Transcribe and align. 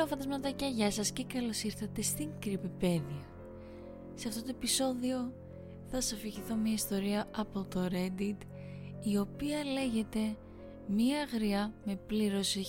Hello 0.00 0.08
φαντασματάκια, 0.08 0.68
γεια 0.68 0.90
σας 0.90 1.10
και 1.10 1.24
καλώς 1.24 1.62
ήρθατε 1.62 2.02
στην 2.02 2.30
Κρυπηπέδια. 2.38 3.26
Σε 4.14 4.28
αυτό 4.28 4.42
το 4.42 4.46
επεισόδιο 4.50 5.32
θα 5.86 6.00
σας 6.00 6.12
αφηγηθώ 6.12 6.54
μια 6.54 6.72
ιστορία 6.72 7.28
από 7.36 7.64
το 7.64 7.88
Reddit 7.92 8.36
η 9.02 9.18
οποία 9.18 9.64
λέγεται 9.64 10.36
Μία 10.86 11.24
γριά 11.32 11.74
με 11.84 11.96
πλήρωσε 12.06 12.60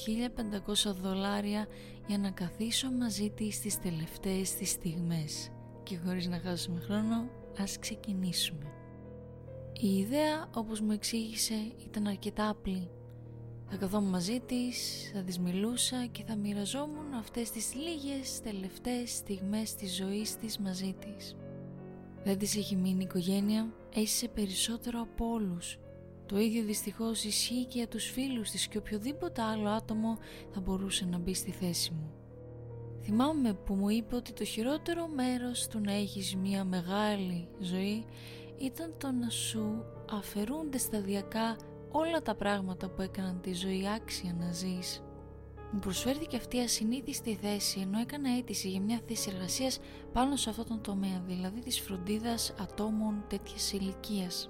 1500 0.68 0.94
δολάρια 1.02 1.68
για 2.08 2.18
να 2.18 2.32
καθίσω 2.32 2.92
μαζί 2.92 3.30
της 3.30 3.56
στις 3.56 3.80
τελευταίες 3.80 4.56
της 4.56 4.70
στιγμές 4.70 5.52
και 5.84 5.98
χωρίς 6.06 6.28
να 6.28 6.40
χάσουμε 6.40 6.80
χρόνο 6.80 7.30
ας 7.60 7.80
ξεκινήσουμε. 7.80 8.72
Η 9.82 9.98
ιδέα 9.98 10.50
όπως 10.56 10.82
μου 10.82 10.92
εξήγησε 10.92 11.74
ήταν 11.86 12.08
αρκετά 12.08 12.50
απλή 12.50 12.90
θα 13.74 13.78
καθόμουν 13.78 14.10
μαζί 14.10 14.40
της, 14.40 15.10
θα 15.14 15.22
της 15.24 15.40
μιλούσα 15.40 16.06
και 16.12 16.24
θα 16.24 16.36
μοιραζόμουν 16.36 17.14
αυτές 17.14 17.52
τις 17.52 17.74
λίγες 17.76 18.40
τελευταίες 18.40 19.12
στιγμές 19.12 19.76
της 19.76 19.96
ζωής 19.96 20.36
της 20.36 20.58
μαζί 20.58 20.96
της. 21.00 21.36
Δεν 22.24 22.38
της 22.38 22.56
έχει 22.56 22.76
μείνει 22.76 23.04
οικογένεια, 23.04 23.74
έζησε 23.96 24.28
περισσότερο 24.28 25.02
από 25.02 25.26
όλους. 25.32 25.78
Το 26.26 26.40
ίδιο 26.40 26.64
δυστυχώς 26.64 27.24
ισχύει 27.24 27.66
και 27.66 27.78
για 27.78 27.88
τους 27.88 28.06
φίλους 28.06 28.50
της 28.50 28.68
και 28.68 28.78
οποιοδήποτε 28.78 29.42
άλλο 29.42 29.70
άτομο 29.70 30.18
θα 30.52 30.60
μπορούσε 30.60 31.06
να 31.06 31.18
μπει 31.18 31.34
στη 31.34 31.52
θέση 31.52 31.92
μου. 31.92 32.12
Θυμάμαι 33.04 33.54
που 33.54 33.74
μου 33.74 33.90
είπε 33.90 34.16
ότι 34.16 34.34
το 34.34 34.44
χειρότερο 34.44 35.08
μέρος 35.08 35.68
του 35.68 35.80
να 35.80 35.94
έχεις 35.94 36.36
μια 36.36 36.64
μεγάλη 36.64 37.48
ζωή 37.60 38.06
ήταν 38.58 38.94
το 38.98 39.12
να 39.12 39.30
σου 39.30 39.84
αφαιρούνται 40.12 40.78
σταδιακά 40.78 41.58
όλα 41.92 42.22
τα 42.22 42.36
πράγματα 42.36 42.90
που 42.90 43.02
έκαναν 43.02 43.42
τη 43.42 43.54
ζωή 43.54 43.88
άξια 43.96 44.36
να 44.40 44.52
ζεις. 44.52 45.04
Μου 45.72 45.80
προσφέρθηκε 45.80 46.38
αυτή 46.38 46.58
η 46.58 46.62
ασυνήθιστη 46.62 47.36
θέση 47.36 47.80
ενώ 47.80 48.00
έκανα 48.00 48.38
αίτηση 48.38 48.70
για 48.70 48.82
μια 48.82 49.00
θέση 49.08 49.32
εργασίας 49.34 49.80
πάνω 50.14 50.36
σε 50.36 50.50
αυτόν 50.50 50.68
τον 50.68 50.82
τομέα, 50.82 51.22
δηλαδή 51.28 51.60
της 51.60 51.80
φροντίδας 51.80 52.54
ατόμων 52.62 53.24
τέτοιας 53.28 53.72
ηλικίας. 53.72 54.50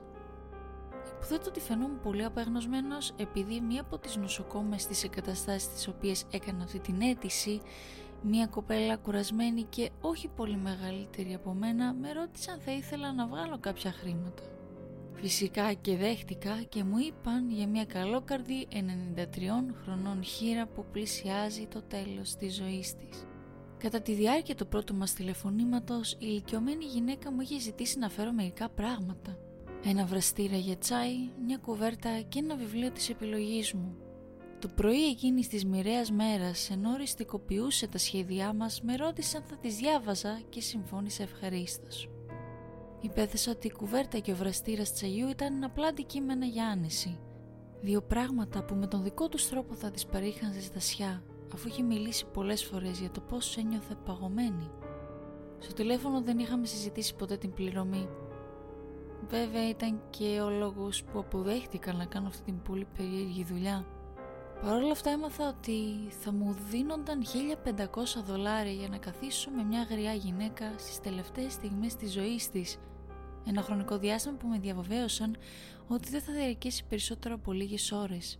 Υποθέτω 1.15 1.49
ότι 1.49 1.59
φαινόμουν 1.59 1.99
πολύ 1.99 2.23
απεγνωσμένος 2.23 3.13
επειδή 3.17 3.61
μία 3.61 3.81
από 3.81 3.97
τις 3.97 4.15
νοσοκόμες 4.15 4.81
στις 4.81 5.03
εγκαταστάσεις 5.03 5.73
τις 5.73 5.87
οποίες 5.87 6.25
έκανα 6.31 6.63
αυτή 6.63 6.79
την 6.79 7.01
αίτηση 7.01 7.61
Μία 8.23 8.47
κοπέλα 8.47 8.97
κουρασμένη 8.97 9.63
και 9.63 9.89
όχι 10.01 10.27
πολύ 10.27 10.57
μεγαλύτερη 10.57 11.33
από 11.33 11.53
μένα 11.53 11.93
με 11.93 12.11
ρώτησε 12.11 12.51
αν 12.51 12.59
θα 12.59 12.71
ήθελα 12.71 13.13
να 13.13 13.27
βγάλω 13.27 13.57
κάποια 13.59 13.91
χρήματα. 13.91 14.43
Φυσικά 15.13 15.73
και 15.73 15.97
δέχτηκα 15.97 16.63
και 16.69 16.83
μου 16.83 16.97
είπαν 16.97 17.51
για 17.51 17.67
μια 17.67 17.85
καλόκαρδη 17.85 18.67
93 18.71 18.75
χρονών 19.83 20.23
χείρα 20.23 20.67
που 20.67 20.85
πλησιάζει 20.91 21.67
το 21.67 21.81
τέλος 21.81 22.35
της 22.35 22.55
ζωής 22.55 22.95
της. 22.95 23.25
Κατά 23.77 24.01
τη 24.01 24.13
διάρκεια 24.13 24.55
του 24.55 24.67
πρώτου 24.67 24.95
μας 24.95 25.13
τηλεφωνήματος, 25.13 26.11
η 26.11 26.17
ηλικιωμένη 26.19 26.85
γυναίκα 26.85 27.31
μου 27.31 27.41
είχε 27.41 27.59
ζητήσει 27.59 27.99
να 27.99 28.09
φέρω 28.09 28.31
μερικά 28.31 28.69
πράγματα. 28.69 29.37
Ένα 29.83 30.05
βραστήρα 30.05 30.55
για 30.55 30.77
τσάι, 30.77 31.15
μια 31.45 31.57
κουβέρτα 31.57 32.21
και 32.21 32.39
ένα 32.39 32.55
βιβλίο 32.55 32.91
της 32.91 33.09
επιλογής 33.09 33.73
μου. 33.73 33.95
Το 34.59 34.67
πρωί 34.67 35.09
εκείνης 35.09 35.47
της 35.47 35.65
μοιραίας 35.65 36.11
μέρας, 36.11 36.69
ενώ 36.69 36.91
οριστικοποιούσε 36.91 37.87
τα 37.87 37.97
σχέδιά 37.97 38.53
μας, 38.53 38.81
με 38.81 38.95
ρώτησαν 38.95 39.43
θα 39.49 39.57
τις 39.57 39.75
διάβαζα 39.75 40.41
και 40.49 40.61
συμφώνησε 40.61 41.23
ευχαρίστως. 41.23 42.09
Υπέθεσα 43.01 43.51
ότι 43.51 43.67
η 43.67 43.71
κουβέρτα 43.71 44.19
και 44.19 44.31
ο 44.31 44.35
βραστήρας 44.35 44.93
τσαγιού 44.93 45.29
ήταν 45.29 45.63
απλά 45.63 45.87
αντικείμενα 45.87 46.45
για 46.45 46.65
άνεση. 46.65 47.19
Δύο 47.81 48.01
πράγματα 48.01 48.63
που 48.63 48.75
με 48.75 48.87
τον 48.87 49.03
δικό 49.03 49.29
τους 49.29 49.49
τρόπο 49.49 49.73
θα 49.73 49.91
τις 49.91 50.05
παρήχαν 50.05 50.53
ζεστασιά, 50.53 51.23
αφού 51.53 51.67
είχε 51.67 51.83
μιλήσει 51.83 52.25
πολλές 52.25 52.63
φορές 52.63 52.99
για 52.99 53.11
το 53.11 53.21
πώς 53.21 53.57
ένιωθε 53.57 53.95
παγωμένη. 54.05 54.71
Στο 55.59 55.73
τηλέφωνο 55.73 56.21
δεν 56.21 56.39
είχαμε 56.39 56.65
συζητήσει 56.65 57.15
ποτέ 57.15 57.37
την 57.37 57.53
πληρωμή. 57.53 58.09
Βέβαια 59.29 59.69
ήταν 59.69 60.01
και 60.09 60.41
ο 60.41 60.49
λόγος 60.49 61.03
που 61.03 61.19
αποδέχτηκα 61.19 61.93
να 61.93 62.05
κάνω 62.05 62.27
αυτή 62.27 62.43
την 62.43 62.61
πολύ 62.61 62.87
περίεργη 62.97 63.43
δουλειά. 63.43 63.85
Παρ' 64.61 64.73
όλα 64.73 64.91
αυτά 64.91 65.09
έμαθα 65.09 65.47
ότι 65.47 65.77
θα 66.09 66.31
μου 66.31 66.55
δίνονταν 66.69 67.23
1500 67.23 68.23
δολάρια 68.25 68.71
για 68.71 68.87
να 68.87 68.97
καθίσω 68.97 69.49
με 69.49 69.63
μια 69.63 69.87
γριά 69.89 70.13
γυναίκα 70.13 70.73
στις 70.77 70.99
τελευταίες 70.99 71.53
στιγμές 71.53 71.95
της 71.95 72.11
ζωής 72.11 72.49
της 72.49 72.77
ένα 73.47 73.61
χρονικό 73.61 73.97
διάστημα 73.97 74.35
που 74.35 74.47
με 74.47 74.59
διαβεβαίωσαν 74.59 75.37
ότι 75.87 76.09
δεν 76.09 76.21
θα 76.21 76.33
διαρκέσει 76.33 76.85
περισσότερο 76.85 77.35
από 77.35 77.51
λίγες 77.51 77.91
ώρες. 77.91 78.39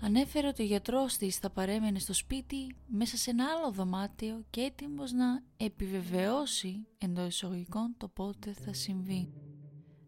Ανέφερε 0.00 0.46
ότι 0.46 0.62
ο 0.62 0.64
γιατρός 0.64 1.16
της 1.16 1.36
θα 1.36 1.50
παρέμενε 1.50 1.98
στο 1.98 2.12
σπίτι 2.12 2.76
μέσα 2.86 3.16
σε 3.16 3.30
ένα 3.30 3.44
άλλο 3.56 3.70
δωμάτιο 3.70 4.44
και 4.50 4.60
έτοιμος 4.60 5.12
να 5.12 5.42
επιβεβαιώσει 5.56 6.86
εντός 6.98 7.26
εισαγωγικών 7.26 7.94
το 7.96 8.08
πότε 8.08 8.52
θα 8.52 8.72
συμβεί. 8.72 9.32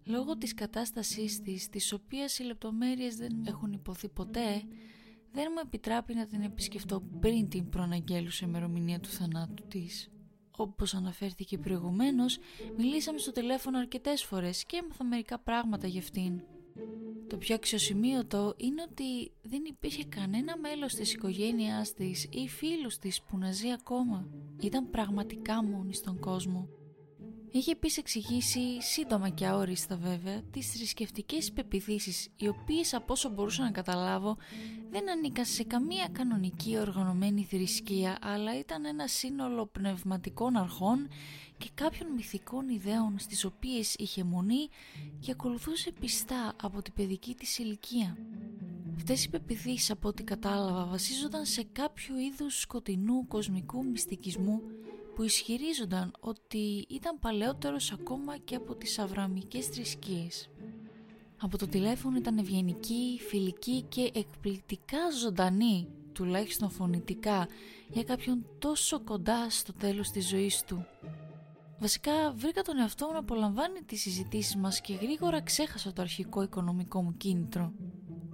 Λόγω 0.04 0.36
της 0.36 0.54
κατάστασής 0.54 1.42
της, 1.42 1.68
της 1.68 1.92
οποίας 1.92 2.38
οι 2.38 2.42
λεπτομέρειες 2.42 3.16
δεν 3.16 3.44
έχουν 3.46 3.72
υποθεί 3.72 4.08
ποτέ, 4.08 4.62
δεν 5.32 5.46
μου 5.54 5.60
επιτράπει 5.64 6.14
να 6.14 6.26
την 6.26 6.42
επισκεφτώ 6.42 7.02
πριν 7.20 7.48
την 7.48 7.68
προαναγγέλουσα 7.68 8.46
ημερομηνία 8.46 9.00
του 9.00 9.08
θανάτου 9.08 9.66
της. 9.68 10.10
Όπως 10.60 10.94
αναφέρθηκε 10.94 11.58
προηγουμένως, 11.58 12.38
μιλήσαμε 12.76 13.18
στο 13.18 13.32
τηλέφωνο 13.32 13.78
αρκετές 13.78 14.24
φορές 14.24 14.64
και 14.64 14.80
έμαθα 14.82 15.04
μερικά 15.04 15.38
πράγματα 15.38 15.86
για 15.86 16.00
αυτήν. 16.00 16.40
Το 17.26 17.36
πιο 17.36 17.54
αξιοσημείωτο 17.54 18.54
είναι 18.56 18.82
ότι 18.90 19.32
δεν 19.42 19.64
υπήρχε 19.64 20.04
κανένα 20.04 20.56
μέλος 20.58 20.94
της 20.94 21.12
οικογένειάς 21.12 21.94
της 21.94 22.28
ή 22.30 22.48
φίλους 22.48 22.98
της 22.98 23.22
που 23.22 23.38
να 23.38 23.52
ζει 23.52 23.72
ακόμα. 23.72 24.28
Ήταν 24.60 24.90
πραγματικά 24.90 25.64
μόνη 25.64 25.94
στον 25.94 26.18
κόσμο. 26.18 26.68
Είχε 27.50 27.70
επίσης 27.70 27.98
εξηγήσει, 27.98 28.82
σύντομα 28.82 29.28
και 29.28 29.46
αόριστα 29.46 29.96
βέβαια, 29.96 30.42
τις 30.50 30.70
θρησκευτικές 30.72 31.52
πεπιθήσεις, 31.52 32.28
οι 32.36 32.48
οποίες 32.48 32.94
από 32.94 33.12
όσο 33.12 33.28
μπορούσα 33.28 33.62
να 33.62 33.70
καταλάβω 33.70 34.36
δεν 34.90 35.10
ανήκαν 35.10 35.44
σε 35.44 35.64
καμία 35.64 36.08
κανονική 36.12 36.78
οργανωμένη 36.78 37.44
θρησκεία, 37.44 38.18
αλλά 38.20 38.58
ήταν 38.58 38.84
ένα 38.84 39.06
σύνολο 39.06 39.66
πνευματικών 39.66 40.56
αρχών 40.56 41.08
και 41.58 41.68
κάποιων 41.74 42.12
μυθικών 42.12 42.68
ιδέων 42.68 43.18
στις 43.18 43.44
οποίες 43.44 43.94
είχε 43.94 44.24
μονή 44.24 44.68
και 45.20 45.30
ακολουθούσε 45.30 45.92
πιστά 46.00 46.54
από 46.62 46.82
την 46.82 46.92
παιδική 46.92 47.34
της 47.34 47.58
ηλικία. 47.58 48.16
Αυτές 48.96 49.24
οι 49.24 49.30
πεπιθήσεις 49.30 49.90
από 49.90 50.08
ό,τι 50.08 50.22
κατάλαβα 50.22 50.84
βασίζονταν 50.84 51.44
σε 51.44 51.66
κάποιο 51.72 52.18
είδους 52.18 52.60
σκοτεινού 52.60 53.26
κοσμικού 53.26 53.84
μυστικισμού 53.84 54.60
που 55.18 55.24
ισχυρίζονταν 55.24 56.12
ότι 56.20 56.86
ήταν 56.88 57.18
παλαιότερος 57.18 57.92
ακόμα 57.92 58.36
και 58.36 58.54
από 58.54 58.74
τις 58.74 58.98
αβραμικές 58.98 59.66
θρησκείες. 59.66 60.50
Από 61.40 61.58
το 61.58 61.66
τηλέφωνο 61.66 62.16
ήταν 62.16 62.38
ευγενική, 62.38 63.20
φιλική 63.28 63.82
και 63.82 64.10
εκπληκτικά 64.14 64.98
ζωντανή, 65.22 65.88
τουλάχιστον 66.12 66.70
φωνητικά, 66.70 67.48
για 67.88 68.04
κάποιον 68.04 68.46
τόσο 68.58 69.00
κοντά 69.00 69.50
στο 69.50 69.72
τέλος 69.72 70.10
της 70.10 70.28
ζωής 70.28 70.62
του. 70.66 70.86
Βασικά 71.78 72.32
βρήκα 72.32 72.62
τον 72.62 72.78
εαυτό 72.78 73.06
μου 73.06 73.12
να 73.12 73.18
απολαμβάνει 73.18 73.82
τις 73.86 74.00
συζητήσεις 74.00 74.56
μας 74.56 74.80
και 74.80 74.94
γρήγορα 74.94 75.42
ξέχασα 75.42 75.92
το 75.92 76.02
αρχικό 76.02 76.42
οικονομικό 76.42 77.02
μου 77.02 77.16
κίνητρο. 77.16 77.72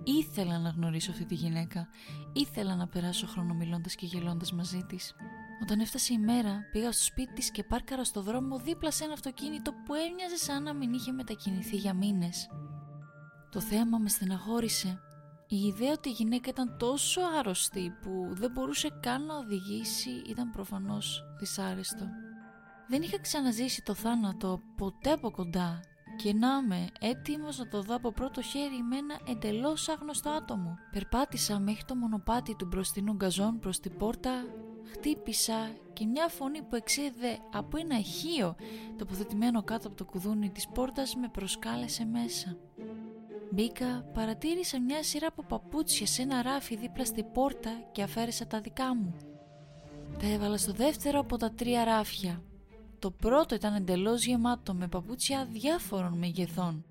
Ήθελα 0.04 0.58
να 0.58 0.68
γνωρίσω 0.68 1.10
αυτή 1.10 1.24
τη 1.24 1.34
γυναίκα, 1.34 1.88
ήθελα 2.32 2.74
να 2.76 2.86
περάσω 2.86 3.26
χρόνο 3.26 3.54
μιλώντας 3.54 3.94
και 3.94 4.06
γελώντας 4.06 4.52
μαζί 4.52 4.84
της. 4.88 5.14
Όταν 5.64 5.80
έφτασε 5.80 6.12
η 6.12 6.18
μέρα, 6.18 6.68
πήγα 6.72 6.92
στο 6.92 7.02
σπίτι 7.02 7.32
της 7.32 7.50
και 7.50 7.64
πάρκαρα 7.64 8.04
στο 8.04 8.22
δρόμο 8.22 8.58
δίπλα 8.58 8.90
σε 8.90 9.04
ένα 9.04 9.12
αυτοκίνητο 9.12 9.72
που 9.72 9.94
έμοιαζε 9.94 10.36
σαν 10.36 10.62
να 10.62 10.74
μην 10.74 10.92
είχε 10.92 11.12
μετακινηθεί 11.12 11.76
για 11.76 11.94
μήνες. 11.94 12.48
Το 13.50 13.60
θέαμα 13.60 13.98
με 13.98 14.08
στεναχώρησε. 14.08 15.00
Η 15.48 15.56
ιδέα 15.56 15.92
ότι 15.92 16.08
η 16.08 16.12
γυναίκα 16.12 16.50
ήταν 16.50 16.76
τόσο 16.78 17.20
άρρωστη 17.38 17.92
που 18.02 18.28
δεν 18.30 18.50
μπορούσε 18.50 18.88
καν 19.00 19.24
να 19.24 19.36
οδηγήσει 19.36 20.10
ήταν 20.28 20.50
προφανώς 20.50 21.22
δυσάρεστο. 21.38 22.08
Δεν 22.88 23.02
είχα 23.02 23.20
ξαναζήσει 23.20 23.82
το 23.82 23.94
θάνατο 23.94 24.60
ποτέ 24.76 25.12
από 25.12 25.30
κοντά 25.30 25.80
και 26.16 26.32
να 26.32 26.48
είμαι 26.64 26.86
έτοιμος 27.00 27.58
να 27.58 27.68
το 27.68 27.82
δω 27.82 27.94
από 27.94 28.12
πρώτο 28.12 28.42
χέρι 28.42 28.82
με 28.88 28.96
ένα 28.96 29.20
εντελώς 29.28 29.88
άγνωστο 29.88 30.30
άτομο. 30.30 30.74
Περπάτησα 30.90 31.58
μέχρι 31.58 31.84
το 31.84 31.94
μονοπάτι 31.94 32.54
του 32.54 32.66
μπροστινού 32.66 33.12
γκαζόν 33.12 33.58
προς 33.58 33.80
την 33.80 33.96
πόρτα 33.96 34.44
χτύπησα 34.92 35.70
και 35.92 36.06
μια 36.06 36.28
φωνή 36.28 36.62
που 36.62 36.76
εξέδε 36.76 37.38
από 37.52 37.76
ένα 37.76 37.98
ηχείο 37.98 38.56
τοποθετημένο 38.98 39.62
κάτω 39.62 39.86
από 39.86 39.96
το 39.96 40.04
κουδούνι 40.04 40.50
της 40.50 40.68
πόρτας 40.68 41.14
με 41.14 41.28
προσκάλεσε 41.28 42.04
μέσα. 42.04 42.56
Μπήκα, 43.50 44.06
παρατήρησα 44.14 44.80
μια 44.80 45.02
σειρά 45.02 45.26
από 45.26 45.42
παπούτσια 45.42 46.06
σε 46.06 46.22
ένα 46.22 46.42
ράφι 46.42 46.76
δίπλα 46.76 47.04
στη 47.04 47.22
πόρτα 47.22 47.70
και 47.92 48.02
αφαίρεσα 48.02 48.46
τα 48.46 48.60
δικά 48.60 48.94
μου. 48.94 49.14
Τα 50.18 50.26
έβαλα 50.26 50.56
στο 50.56 50.72
δεύτερο 50.72 51.20
από 51.20 51.36
τα 51.36 51.50
τρία 51.50 51.84
ράφια. 51.84 52.42
Το 52.98 53.10
πρώτο 53.10 53.54
ήταν 53.54 53.74
εντελώς 53.74 54.24
γεμάτο 54.24 54.74
με 54.74 54.88
παπούτσια 54.88 55.48
διάφορων 55.52 56.18
μεγεθών. 56.18 56.84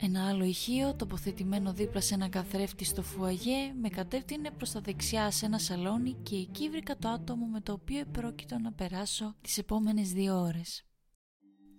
Ένα 0.00 0.28
άλλο 0.28 0.44
ηχείο 0.44 0.94
τοποθετημένο 0.94 1.72
δίπλα 1.72 2.00
σε 2.00 2.14
ένα 2.14 2.28
καθρέφτη 2.28 2.84
στο 2.84 3.02
φουαγέ 3.02 3.72
με 3.80 3.88
κατεύθυνε 3.88 4.50
προς 4.50 4.70
τα 4.70 4.80
δεξιά 4.80 5.30
σε 5.30 5.46
ένα 5.46 5.58
σαλόνι 5.58 6.16
και 6.22 6.36
εκεί 6.36 6.68
βρήκα 6.68 6.96
το 6.96 7.08
άτομο 7.08 7.46
με 7.46 7.60
το 7.60 7.72
οποίο 7.72 7.98
επρόκειτο 7.98 8.58
να 8.58 8.72
περάσω 8.72 9.34
τις 9.40 9.58
επόμενες 9.58 10.12
δύο 10.12 10.40
ώρες. 10.40 10.84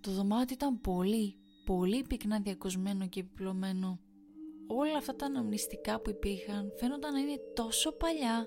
Το 0.00 0.10
δωμάτιο 0.10 0.54
ήταν 0.54 0.80
πολύ, 0.80 1.34
πολύ 1.64 2.02
πυκνά 2.02 2.40
διακοσμένο 2.40 3.08
και 3.08 3.20
επιπλωμένο. 3.20 3.98
Όλα 4.66 4.96
αυτά 4.96 5.16
τα 5.16 5.26
αναμνηστικά 5.26 6.00
που 6.00 6.10
υπήρχαν 6.10 6.72
φαίνονταν 6.76 7.12
να 7.12 7.18
είναι 7.18 7.38
τόσο 7.54 7.92
παλιά. 7.92 8.46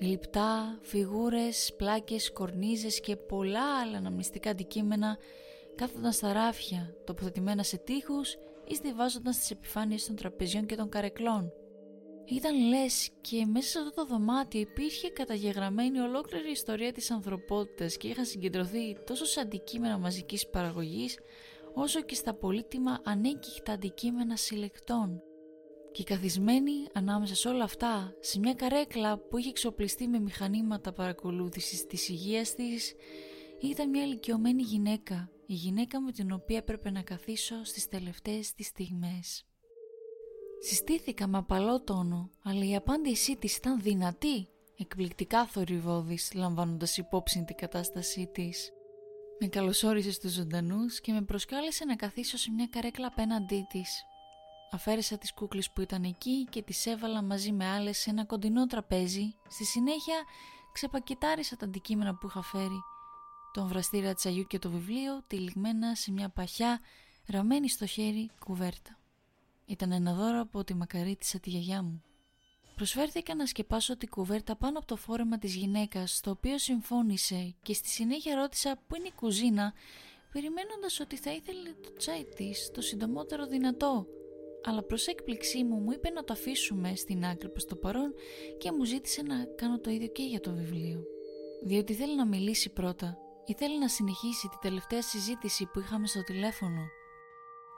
Λιπτά, 0.00 0.78
φιγούρες, 0.82 1.74
πλάκες, 1.76 2.32
κορνίζες 2.32 3.00
και 3.00 3.16
πολλά 3.16 3.80
άλλα 3.80 3.96
αναμνηστικά 3.96 4.50
αντικείμενα 4.50 5.18
κάθονταν 5.74 6.12
στα 6.12 6.32
ράφια, 6.32 6.94
τοποθετημένα 7.04 7.62
σε 7.62 7.76
τείχους 7.76 8.36
ή 8.64 8.74
στηβάζονταν 8.74 9.32
στις 9.32 9.50
επιφάνειες 9.50 10.06
των 10.06 10.16
τραπεζιών 10.16 10.66
και 10.66 10.76
των 10.76 10.88
καρεκλών. 10.88 11.52
Ήταν 12.24 12.68
λες 12.68 13.10
και 13.20 13.46
μέσα 13.46 13.68
σε 13.68 13.78
αυτό 13.78 13.90
το 13.90 14.06
δωμάτιο 14.06 14.60
υπήρχε 14.60 15.08
καταγεγραμμένη 15.08 15.98
ολόκληρη 15.98 16.50
ιστορία 16.50 16.92
της 16.92 17.10
ανθρωπότητας 17.10 17.96
και 17.96 18.08
είχαν 18.08 18.24
συγκεντρωθεί 18.24 18.96
τόσο 19.06 19.24
σε 19.24 19.40
αντικείμενα 19.40 19.98
μαζικής 19.98 20.48
παραγωγής 20.48 21.18
όσο 21.74 22.00
και 22.00 22.14
στα 22.14 22.34
πολύτιμα 22.34 23.00
ανέγκυχτα 23.04 23.72
αντικείμενα 23.72 24.36
συλλεκτών. 24.36 25.22
Και 25.92 26.02
καθισμένη 26.02 26.72
ανάμεσα 26.92 27.34
σε 27.34 27.48
όλα 27.48 27.64
αυτά, 27.64 28.14
σε 28.20 28.38
μια 28.38 28.54
καρέκλα 28.54 29.18
που 29.18 29.38
είχε 29.38 29.48
εξοπλιστεί 29.48 30.08
με 30.08 30.18
μηχανήματα 30.18 30.92
παρακολούθησης 30.92 31.86
της 31.86 32.08
υγείας 32.08 32.54
της, 32.54 32.94
ήταν 33.60 33.88
μια 33.88 34.02
ηλικιωμένη 34.02 34.62
γυναίκα, 34.62 35.30
η 35.46 35.54
γυναίκα 35.54 36.00
με 36.00 36.12
την 36.12 36.32
οποία 36.32 36.56
έπρεπε 36.56 36.90
να 36.90 37.02
καθίσω 37.02 37.64
στις 37.64 37.88
τελευταίες 37.88 38.54
της 38.54 38.66
στιγμές. 38.66 39.46
Συστήθηκα 40.60 41.26
με 41.26 41.38
απαλό 41.38 41.82
τόνο, 41.82 42.30
αλλά 42.42 42.64
η 42.64 42.76
απάντησή 42.76 43.36
της 43.36 43.56
ήταν 43.56 43.80
δυνατή, 43.80 44.48
εκπληκτικά 44.78 45.46
θορυβόδης, 45.46 46.32
λαμβάνοντας 46.34 46.96
υπόψη 46.96 47.44
την 47.44 47.56
κατάστασή 47.56 48.30
της. 48.32 48.72
Με 49.40 49.46
καλωσόρισε 49.46 50.12
στους 50.12 50.32
ζωντανούς 50.32 51.00
και 51.00 51.12
με 51.12 51.22
προσκάλεσε 51.22 51.84
να 51.84 51.96
καθίσω 51.96 52.36
σε 52.36 52.50
μια 52.50 52.66
καρέκλα 52.66 53.06
απέναντί 53.06 53.66
της. 53.68 54.02
Αφαίρεσα 54.70 55.18
τις 55.18 55.32
κούκλες 55.32 55.70
που 55.70 55.80
ήταν 55.80 56.02
εκεί 56.02 56.44
και 56.50 56.62
τις 56.62 56.86
έβαλα 56.86 57.22
μαζί 57.22 57.52
με 57.52 57.66
άλλες 57.68 57.98
σε 57.98 58.10
ένα 58.10 58.24
κοντινό 58.24 58.66
τραπέζι. 58.66 59.34
Στη 59.48 59.64
συνέχεια 59.64 60.22
ξεπακετάρισα 60.72 61.56
τα 61.56 61.64
αντικείμενα 61.64 62.14
που 62.14 62.26
είχα 62.26 62.42
φέρει. 62.42 62.80
Τον 63.52 63.68
βραστήρα 63.68 64.14
τσαγιού 64.14 64.44
και 64.44 64.58
το 64.58 64.70
βιβλίο 64.70 65.22
τυλιγμένα 65.26 65.94
σε 65.94 66.12
μια 66.12 66.28
παχιά, 66.28 66.80
ραμμένη 67.26 67.68
στο 67.68 67.86
χέρι 67.86 68.30
κουβέρτα. 68.38 68.98
Ήταν 69.66 69.92
ένα 69.92 70.14
δώρο 70.14 70.40
από 70.40 70.64
τη 70.64 70.74
μακαρίτησα 70.74 71.38
της 71.40 71.52
γιαγιά 71.52 71.82
μου. 71.82 72.02
Προσφέρθηκα 72.76 73.34
να 73.34 73.46
σκεπάσω 73.46 73.96
την 73.96 74.08
κουβέρτα 74.08 74.56
πάνω 74.56 74.78
από 74.78 74.86
το 74.86 74.96
φόρεμα 74.96 75.38
της 75.38 75.54
γυναίκας, 75.54 76.20
το 76.20 76.30
οποίο 76.30 76.58
συμφώνησε 76.58 77.54
και 77.62 77.74
στη 77.74 77.88
συνέχεια 77.88 78.34
ρώτησα 78.34 78.82
πού 78.86 78.96
είναι 78.96 79.06
η 79.06 79.12
κουζίνα, 79.16 79.72
περιμένοντας 80.32 81.00
ότι 81.00 81.16
θα 81.16 81.32
ήθελε 81.32 81.72
το 81.82 81.92
τσάι 81.92 82.24
της 82.24 82.70
το 82.74 82.80
συντομότερο 82.80 83.46
δυνατό. 83.46 84.06
Αλλά 84.64 84.82
προς 84.82 85.06
έκπληξή 85.06 85.64
μου 85.64 85.76
μου 85.76 85.92
είπε 85.92 86.10
να 86.10 86.24
το 86.24 86.32
αφήσουμε 86.32 86.94
στην 86.94 87.24
άκρη 87.24 87.48
προς 87.48 87.64
το 87.64 87.76
παρόν 87.76 88.14
και 88.58 88.72
μου 88.72 88.84
ζήτησε 88.84 89.22
να 89.22 89.44
κάνω 89.44 89.78
το 89.80 89.90
ίδιο 89.90 90.08
και 90.08 90.22
για 90.22 90.40
το 90.40 90.52
βιβλίο. 90.52 91.04
Διότι 91.64 91.94
θέλει 91.94 92.16
να 92.16 92.26
μιλήσει 92.26 92.70
πρώτα, 92.70 93.21
ήθελε 93.44 93.78
να 93.78 93.88
συνεχίσει 93.88 94.48
τη 94.48 94.56
τελευταία 94.60 95.02
συζήτηση 95.02 95.66
που 95.66 95.78
είχαμε 95.78 96.06
στο 96.06 96.22
τηλέφωνο. 96.22 96.80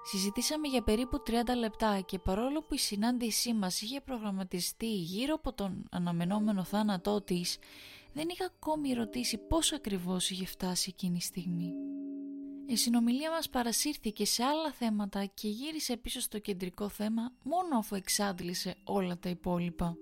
Συζητήσαμε 0.07 0.69
για 0.69 0.83
περίπου 0.83 1.23
30 1.27 1.31
λεπτά 1.59 2.01
και 2.01 2.19
παρόλο 2.19 2.63
που 2.63 2.75
η 2.75 2.79
συνάντησή 2.79 3.55
μας 3.55 3.81
είχε 3.81 4.01
προγραμματιστεί 4.01 4.95
γύρω 4.95 5.35
από 5.35 5.53
τον 5.53 5.85
αναμενόμενο 5.91 6.65
θάνατό 6.65 7.23
της, 7.23 7.59
δεν 8.13 8.29
είχα 8.29 8.45
ακόμη 8.45 8.93
ρωτήσει 8.93 9.39
πώς 9.39 9.73
ακριβώς 9.73 10.31
είχε 10.31 10.47
φτάσει 10.47 10.91
εκείνη 10.93 11.17
η 11.17 11.21
στιγμή. 11.21 11.73
Η 12.67 12.77
συνομιλία 12.77 13.31
μας 13.31 13.49
παρασύρθηκε 13.49 14.25
σε 14.25 14.45
άλλα 14.45 14.73
θέματα 14.73 15.25
και 15.25 15.49
γύρισε 15.49 15.97
πίσω 15.97 16.21
στο 16.21 16.39
κεντρικό 16.39 16.89
θέμα 16.89 17.33
μόνο 17.43 17.79
αφού 17.79 17.95
εξάντλησε 17.95 18.75
όλα 18.85 19.19
τα 19.19 19.29
υπόλοιπα. 19.29 19.97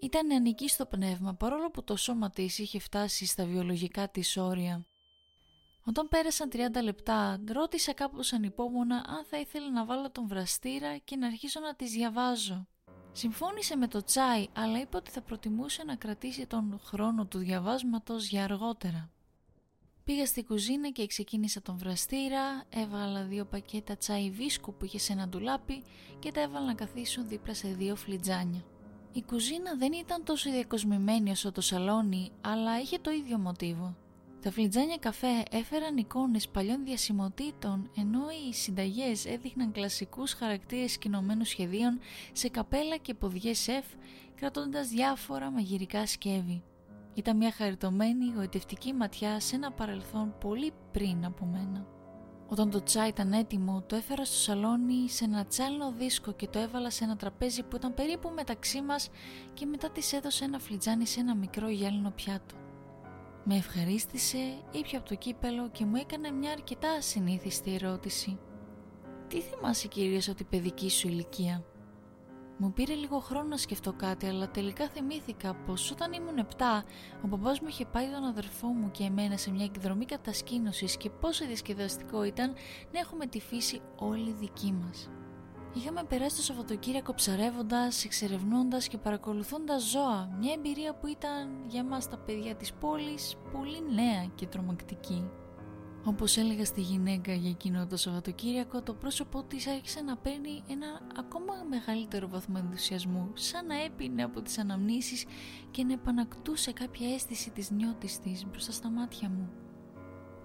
Ήταν 0.00 0.26
νεανική 0.26 0.68
στο 0.68 0.86
πνεύμα 0.86 1.34
παρόλο 1.34 1.70
που 1.70 1.84
το 1.84 1.96
σώμα 1.96 2.30
της 2.30 2.58
είχε 2.58 2.78
φτάσει 2.78 3.26
στα 3.26 3.44
βιολογικά 3.44 4.08
της 4.08 4.36
όρια. 4.36 4.86
Όταν 5.84 6.08
πέρασαν 6.08 6.50
30 6.52 6.56
λεπτά, 6.82 7.40
ρώτησα 7.52 7.92
κάπως 7.92 8.32
ανυπόμονα 8.32 8.96
αν 8.96 9.24
θα 9.30 9.38
ήθελε 9.38 9.68
να 9.70 9.84
βάλω 9.84 10.10
τον 10.10 10.28
βραστήρα 10.28 10.96
και 10.96 11.16
να 11.16 11.26
αρχίσω 11.26 11.60
να 11.60 11.74
τις 11.74 11.90
διαβάζω. 11.90 12.66
Συμφώνησε 13.12 13.76
με 13.76 13.88
το 13.88 14.02
τσάι, 14.02 14.46
αλλά 14.52 14.80
είπε 14.80 14.96
ότι 14.96 15.10
θα 15.10 15.20
προτιμούσε 15.20 15.84
να 15.84 15.96
κρατήσει 15.96 16.46
τον 16.46 16.80
χρόνο 16.84 17.26
του 17.26 17.38
διαβάσματος 17.38 18.28
για 18.28 18.44
αργότερα. 18.44 19.10
Πήγα 20.04 20.26
στη 20.26 20.44
κουζίνα 20.44 20.90
και 20.90 21.06
ξεκίνησα 21.06 21.62
τον 21.62 21.78
βραστήρα, 21.78 22.64
έβαλα 22.68 23.24
δύο 23.24 23.44
πακέτα 23.44 23.96
τσάι 23.96 24.30
βίσκου 24.30 24.74
που 24.74 24.84
είχε 24.84 24.98
σε 24.98 25.12
ένα 25.12 25.28
ντουλάπι 25.28 25.84
και 26.18 26.32
τα 26.32 26.40
έβαλα 26.40 26.66
να 26.66 26.74
καθίσουν 26.74 27.28
δίπλα 27.28 27.54
σε 27.54 27.68
δύο 27.68 27.96
φλιτζάνια. 27.96 28.64
Η 29.18 29.22
κουζίνα 29.22 29.74
δεν 29.76 29.92
ήταν 29.92 30.24
τόσο 30.24 30.50
διακοσμημένη 30.50 31.30
όσο 31.30 31.52
το 31.52 31.60
σαλόνι, 31.60 32.30
αλλά 32.40 32.80
είχε 32.80 32.98
το 32.98 33.10
ίδιο 33.10 33.38
μοτίβο. 33.38 33.96
Τα 34.42 34.50
φλιτζάνια 34.50 34.96
καφέ 34.96 35.42
έφεραν 35.50 35.96
εικόνες 35.96 36.48
παλιών 36.48 36.84
διασημοτήτων 36.84 37.90
ενώ 37.96 38.20
οι 38.48 38.52
συνταγές 38.52 39.26
έδειχναν 39.26 39.72
κλασικούς 39.72 40.32
χαρακτήρες 40.32 40.92
σκηνωμένων 40.92 41.44
σχεδίων 41.44 41.98
σε 42.32 42.48
καπέλα 42.48 42.96
και 42.96 43.14
ποδιές 43.14 43.58
σεφ 43.58 43.84
κρατώντας 44.34 44.88
διάφορα 44.88 45.50
μαγειρικά 45.50 46.06
σκεύη. 46.06 46.62
Ήταν 47.14 47.36
μια 47.36 47.52
χαριτωμένη 47.52 48.32
γοητευτική 48.36 48.92
ματιά 48.92 49.40
σε 49.40 49.56
ένα 49.56 49.72
παρελθόν 49.72 50.34
πολύ 50.40 50.72
πριν 50.92 51.24
από 51.24 51.44
μένα. 51.44 51.97
Όταν 52.50 52.70
το 52.70 52.82
τσάι 52.82 53.08
ήταν 53.08 53.32
έτοιμο, 53.32 53.82
το 53.86 53.96
έφερα 53.96 54.24
στο 54.24 54.36
σαλόνι 54.36 55.08
σε 55.08 55.24
ένα 55.24 55.44
τσάλινο 55.46 55.92
δίσκο 55.98 56.32
και 56.32 56.46
το 56.46 56.58
έβαλα 56.58 56.90
σε 56.90 57.04
ένα 57.04 57.16
τραπέζι 57.16 57.62
που 57.62 57.76
ήταν 57.76 57.94
περίπου 57.94 58.32
μεταξύ 58.34 58.82
μας 58.82 59.10
και 59.54 59.66
μετά 59.66 59.90
της 59.90 60.12
έδωσε 60.12 60.44
ένα 60.44 60.58
φλιτζάνι 60.58 61.06
σε 61.06 61.20
ένα 61.20 61.34
μικρό 61.34 61.68
γυάλινο 61.68 62.10
πιάτο. 62.10 62.54
Με 63.44 63.56
ευχαρίστησε, 63.56 64.38
ήπια 64.70 64.98
από 64.98 65.08
το 65.08 65.14
κύπελο 65.14 65.68
και 65.68 65.84
μου 65.84 65.96
έκανε 65.96 66.30
μια 66.30 66.50
αρκετά 66.50 66.90
ασυνήθιστη 66.90 67.74
ερώτηση. 67.74 68.38
«Τι 69.28 69.40
θυμάσαι 69.40 69.88
κυρίως 69.88 70.28
από 70.28 70.36
την 70.36 70.46
παιδική 70.48 70.90
σου 70.90 71.08
ηλικία» 71.08 71.64
Μου 72.60 72.72
πήρε 72.72 72.94
λίγο 72.94 73.18
χρόνο 73.18 73.48
να 73.48 73.56
σκεφτώ 73.56 73.92
κάτι, 73.92 74.26
αλλά 74.26 74.50
τελικά 74.50 74.88
θυμήθηκα 74.88 75.54
πως 75.54 75.90
όταν 75.90 76.12
ήμουν 76.12 76.46
7, 76.56 76.62
ο 77.24 77.26
μπαμπάς 77.26 77.60
μου 77.60 77.68
είχε 77.68 77.84
πάει 77.84 78.08
τον 78.08 78.24
αδερφό 78.24 78.66
μου 78.66 78.90
και 78.90 79.04
εμένα 79.04 79.36
σε 79.36 79.50
μια 79.50 79.64
εκδρομή 79.64 80.04
κατασκήνωσης 80.04 80.96
και 80.96 81.10
πόσο 81.10 81.46
διασκεδαστικό 81.46 82.24
ήταν 82.24 82.54
να 82.92 82.98
έχουμε 82.98 83.26
τη 83.26 83.40
φύση 83.40 83.80
όλη 83.96 84.32
δική 84.32 84.72
μας. 84.72 85.10
Είχαμε 85.74 86.04
περάσει 86.04 86.36
το 86.36 86.42
Σαββατοκύριακο 86.42 87.14
ψαρεύοντας, 87.14 88.04
εξερευνώντας 88.04 88.88
και 88.88 88.98
παρακολουθώντας 88.98 89.90
ζώα, 89.90 90.36
μια 90.38 90.52
εμπειρία 90.52 90.94
που 90.94 91.06
ήταν 91.06 91.64
για 91.66 91.84
μας 91.84 92.08
τα 92.08 92.18
παιδιά 92.18 92.54
της 92.54 92.72
πόλης 92.72 93.36
πολύ 93.52 93.82
νέα 93.94 94.24
και 94.34 94.46
τρομακτική. 94.46 95.30
Όπως 96.04 96.36
έλεγα 96.36 96.64
στη 96.64 96.80
γυναίκα 96.80 97.32
για 97.32 97.50
εκείνο 97.50 97.86
το 97.86 97.96
Σαββατοκύριακο, 97.96 98.82
το 98.82 98.94
πρόσωπό 98.94 99.42
της 99.42 99.66
άρχισε 99.66 100.00
να 100.00 100.16
παίρνει 100.16 100.62
ένα 100.68 100.86
ακόμα 101.18 101.54
μεγαλύτερο 101.68 102.28
βαθμό 102.28 102.56
ενθουσιασμού, 102.64 103.30
σαν 103.34 103.66
να 103.66 103.82
έπινε 103.82 104.22
από 104.22 104.42
τις 104.42 104.58
αναμνήσεις 104.58 105.24
και 105.70 105.84
να 105.84 105.92
επανακτούσε 105.92 106.72
κάποια 106.72 107.14
αίσθηση 107.14 107.50
της 107.50 107.70
νιώτης 107.70 108.18
της 108.18 108.46
μπροστά 108.46 108.72
στα 108.72 108.90
μάτια 108.90 109.28
μου. 109.28 109.50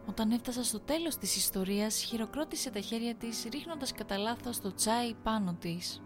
Όταν 0.06 0.32
έφτασα 0.32 0.64
στο 0.64 0.80
τέλος 0.80 1.18
της 1.18 1.36
ιστορίας, 1.36 1.96
χειροκρότησε 2.02 2.70
τα 2.70 2.80
χέρια 2.80 3.16
της 3.16 3.48
ρίχνοντας 3.52 3.92
κατά 3.92 4.18
λάθος 4.18 4.60
το 4.60 4.74
τσάι 4.74 5.14
πάνω 5.24 5.54
της. 5.60 6.02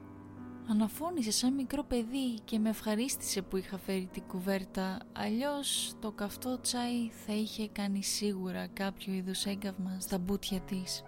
Αναφώνησε 0.69 1.31
σαν 1.31 1.53
μικρό 1.53 1.83
παιδί 1.83 2.33
και 2.43 2.59
με 2.59 2.69
ευχαρίστησε 2.69 3.41
που 3.41 3.57
είχα 3.57 3.77
φέρει 3.77 4.09
την 4.12 4.24
κουβέρτα, 4.27 5.00
αλλιώς 5.13 5.93
το 6.00 6.12
καυτό 6.12 6.59
τσάι 6.59 7.09
θα 7.25 7.33
είχε 7.33 7.67
κάνει 7.67 8.03
σίγουρα 8.03 8.67
κάποιο 8.67 9.13
είδους 9.13 9.45
έγκαυμα 9.45 10.00
στα 10.00 10.17
μπούτια 10.17 10.59
της. 10.59 11.03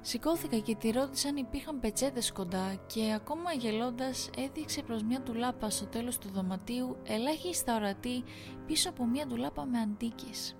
Σηκώθηκα 0.00 0.58
και 0.58 0.74
τη 0.74 0.90
ρώτησα 0.90 1.28
αν 1.28 1.36
υπήρχαν 1.36 1.80
πετσέτες 1.80 2.32
κοντά 2.32 2.74
και 2.86 3.12
ακόμα 3.14 3.52
γελώντας 3.52 4.30
έδειξε 4.36 4.82
προς 4.82 5.02
μια 5.02 5.20
ντουλάπα 5.20 5.70
στο 5.70 5.86
τέλος 5.86 6.18
του 6.18 6.28
δωματίου 6.28 6.96
ελάχιστα 7.02 7.76
ορατή 7.76 8.22
πίσω 8.66 8.88
από 8.88 9.06
μια 9.06 9.26
ντουλάπα 9.26 9.64
με 9.64 9.78
αντίκες. 9.78 10.56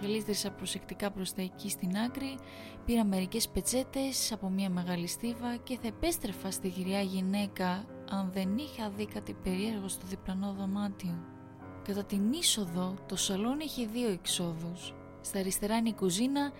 Γλίστρισα 0.00 0.50
προσεκτικά 0.50 1.10
προς 1.10 1.32
τα 1.32 1.42
εκεί 1.42 1.70
στην 1.70 1.96
άκρη, 1.96 2.38
πήρα 2.84 3.04
μερικές 3.04 3.48
πετσέτες 3.48 4.32
από 4.32 4.48
μια 4.48 4.70
μεγάλη 4.70 5.06
στίβα 5.06 5.56
και 5.56 5.78
θα 5.82 5.86
επέστρεφα 5.86 6.50
στη 6.50 6.68
γυριά 6.68 7.00
γυναίκα 7.00 7.84
αν 8.10 8.30
δεν 8.32 8.56
είχα 8.56 8.90
δει 8.90 9.06
κάτι 9.06 9.32
περίεργο 9.32 9.88
στο 9.88 10.06
διπλανό 10.06 10.52
δωμάτιο. 10.52 11.18
Κατά 11.84 12.04
την 12.04 12.32
είσοδο 12.32 12.94
το 13.06 13.16
σαλόνι 13.16 13.64
είχε 13.64 13.86
δύο 13.86 14.08
εξόδους. 14.08 14.94
Στα 15.20 15.38
αριστερά 15.38 15.76
είναι 15.76 15.88
η 15.88 15.94
κουζίνα 15.94 16.52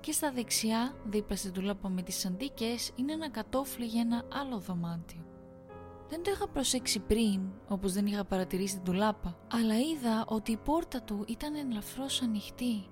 και 0.00 0.12
στα 0.12 0.32
δεξιά, 0.32 0.94
δίπλα 1.04 1.36
στην 1.36 1.52
τουλάπα 1.52 1.88
με 1.88 2.02
τις 2.02 2.26
αντίκες, 2.26 2.92
είναι 2.96 3.12
ένα 3.12 3.30
κατόφλι 3.30 3.84
για 3.84 4.00
ένα 4.00 4.24
άλλο 4.32 4.58
δωμάτιο. 4.58 5.33
Δεν 6.08 6.22
το 6.22 6.30
είχα 6.30 6.48
προσέξει 6.48 7.00
πριν, 7.00 7.40
όπως 7.68 7.92
δεν 7.92 8.06
είχα 8.06 8.24
παρατηρήσει 8.24 8.74
την 8.74 8.84
τουλάπα, 8.84 9.36
αλλά 9.52 9.78
είδα 9.78 10.24
ότι 10.28 10.52
η 10.52 10.56
πόρτα 10.56 11.02
του 11.02 11.24
ήταν 11.28 11.54
ελαφρώς 11.54 12.22
ανοιχτή. 12.22 12.88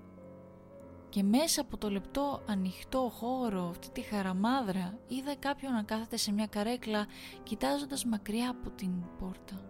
Και 1.09 1.23
μέσα 1.23 1.61
από 1.61 1.77
το 1.77 1.91
λεπτό 1.91 2.43
ανοιχτό 2.47 3.11
χώρο, 3.15 3.69
αυτή 3.69 3.91
τη 3.91 4.01
χαραμάδρα, 4.01 4.99
είδα 5.09 5.37
κάποιον 5.37 5.73
να 5.73 5.83
κάθεται 5.83 6.17
σε 6.17 6.33
μια 6.33 6.47
καρέκλα 6.47 7.07
κοιτάζοντας 7.43 8.05
μακριά 8.05 8.51
από 8.51 8.71
την 8.71 8.91
πόρτα. 9.19 9.61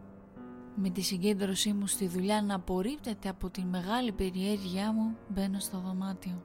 Με 0.76 0.90
τη 0.90 1.00
συγκέντρωσή 1.00 1.72
μου 1.72 1.87
στη 1.87 2.06
δουλειά 2.06 2.42
να 2.42 2.54
απορρίπτεται 2.54 3.28
από 3.28 3.50
την 3.50 3.66
μεγάλη 3.66 4.12
περιέργειά 4.12 4.92
μου, 4.92 5.16
μπαίνω 5.28 5.58
στο 5.58 5.78
δωμάτιο. 5.78 6.42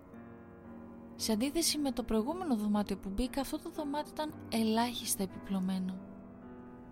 Σε 1.16 1.32
αντίθεση 1.32 1.78
με 1.78 1.92
το 1.92 2.04
προηγούμενο 2.04 2.56
δωμάτιο 2.56 2.98
που 2.98 3.10
μπήκα, 3.10 3.42
αυτό 3.42 3.60
το 3.60 3.70
δωμάτιο 3.70 4.12
ήταν 4.14 4.34
ελάχιστα 4.52 5.24
επιπλωμένο. 5.24 6.00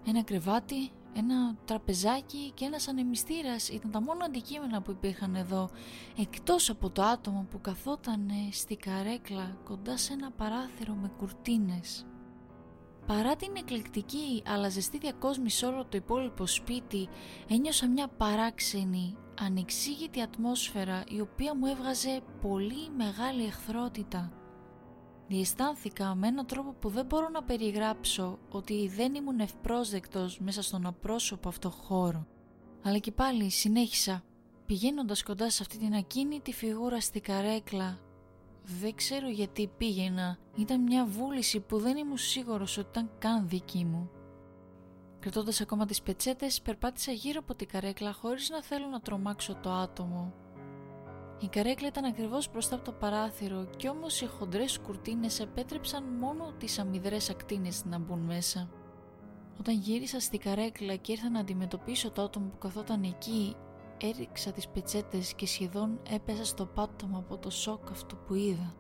Ένα 0.08 0.24
κρεβάτι, 0.24 0.90
ένα 1.14 1.56
τραπεζάκι 1.66 2.52
και 2.54 2.66
ένας 2.66 2.88
ανεμιστήρας 2.88 3.70
ήταν 3.70 3.92
τα 3.92 4.02
μόνο 4.02 4.26
αντικείμενα 4.26 4.82
που 4.82 4.92
υπήρχαν 4.92 5.36
εδώ, 5.36 5.70
εκτός 6.18 6.70
από 6.70 6.90
το 6.90 7.04
άτομο 7.04 7.48
που 7.52 7.62
καθόταν 7.62 8.30
στη 8.52 8.76
καρέκλα 8.76 9.58
κοντά 9.64 9.98
σε 9.98 10.14
ένα 10.14 10.32
παράθυρο 10.32 10.94
με 10.94 11.12
κουρτίνες. 11.18 12.06
Παρά 13.06 13.36
την 13.36 13.56
εκλεκτική 13.56 14.44
αλλά 14.48 14.70
ζεστή 14.70 14.98
διακόσμηση 14.98 15.66
όλο 15.66 15.86
το 15.86 15.98
υπόλοιπο 15.98 16.46
σπίτι, 16.46 17.08
ένιωσα 17.48 17.88
μια 17.88 18.08
παράξενη, 18.08 19.16
ανεξήγητη 19.40 20.22
ατμόσφαιρα 20.22 21.04
η 21.10 21.20
οποία 21.20 21.56
μου 21.56 21.66
έβγαζε 21.66 22.22
πολύ 22.42 22.90
μεγάλη 22.98 23.46
εχθρότητα. 23.46 24.32
Διαισθάνθηκα 25.28 26.16
με 26.16 26.28
έναν 26.28 26.46
τρόπο 26.46 26.72
που 26.72 26.90
δεν 26.90 27.06
μπορώ 27.06 27.30
να 27.30 27.44
περιγράψω 27.44 28.40
ότι 28.50 28.88
δεν 28.88 29.16
ήμουν 29.16 29.40
ευπρόσδεκτος 29.40 30.40
μέσα 30.40 30.62
στον 30.62 30.86
απρόσωπο 30.86 31.50
αυτό 31.50 31.70
χώρο. 31.70 32.28
Αλλά 32.84 32.98
και 32.98 33.12
πάλι 33.12 33.50
συνέχισα, 33.50 34.24
πηγαίνοντας 34.66 35.24
κοντά 35.24 35.50
σε 35.50 35.64
αυτή 35.64 35.78
την 35.78 35.94
ακίνητη 35.94 36.54
φιγούρα 36.54 37.00
στη 37.00 37.20
καρέκλα. 37.20 38.00
Δεν 38.64 38.96
ξέρω 38.96 39.30
γιατί 39.30 39.70
πήγαινα, 39.78 40.38
ήταν 40.56 40.82
μια 40.82 41.06
βούληση 41.06 41.60
που 41.60 41.80
δεν 41.80 41.98
ήμουν 41.98 42.18
σίγουρος 42.18 42.78
ότι 42.78 42.88
ήταν 42.90 43.10
καν 43.20 43.48
δική 43.50 43.86
μου. 43.86 44.10
Κρατώντας 45.20 45.62
ακόμα 45.62 45.86
τις 45.86 46.02
πετσέτες, 46.02 46.62
περπάτησα 46.62 47.12
γύρω 47.12 47.40
από 47.40 47.56
την 47.56 47.68
καρέκλα 47.68 48.14
χωρίς 48.14 48.50
να 48.50 48.64
θέλω 48.64 48.88
να 48.88 49.00
τρομάξω 49.00 49.56
το 49.56 49.72
άτομο 49.72 50.34
η 51.40 51.48
καρέκλα 51.48 51.88
ήταν 51.88 52.06
ακριβώς 52.06 52.52
μπροστά 52.52 52.76
από 52.76 52.84
το 52.84 52.92
παράθυρο 52.92 53.68
και 53.78 53.90
όμως 53.90 54.22
οι 54.22 54.26
χοντρές 54.26 54.80
κουρτίνες 54.80 55.40
επέτρεψαν 55.40 56.04
μόνο 56.04 56.54
τις 56.58 56.80
αμυδρές 56.80 57.30
ακτίνες 57.30 57.86
να 57.86 58.00
μπουν 58.00 58.20
μέσα. 58.20 58.70
Όταν 59.60 59.80
γύρισα 59.80 60.20
στη 60.20 60.38
καρέκλα 60.38 60.96
και 60.96 61.12
ήρθα 61.12 61.30
να 61.30 61.40
αντιμετωπίσω 61.40 62.12
το 62.12 62.22
άτομο 62.22 62.48
που 62.48 62.58
καθόταν 62.58 63.04
εκεί, 63.04 63.56
έριξα 64.02 64.52
τις 64.52 64.68
πετσέτες 64.68 65.34
και 65.34 65.46
σχεδόν 65.46 66.00
έπεσα 66.10 66.46
στο 66.46 66.66
πάτωμα 66.66 67.18
από 67.18 67.38
το 67.38 67.50
σοκ 67.50 67.90
αυτό 67.92 68.16
που 68.16 68.34
είδα. 68.34 68.74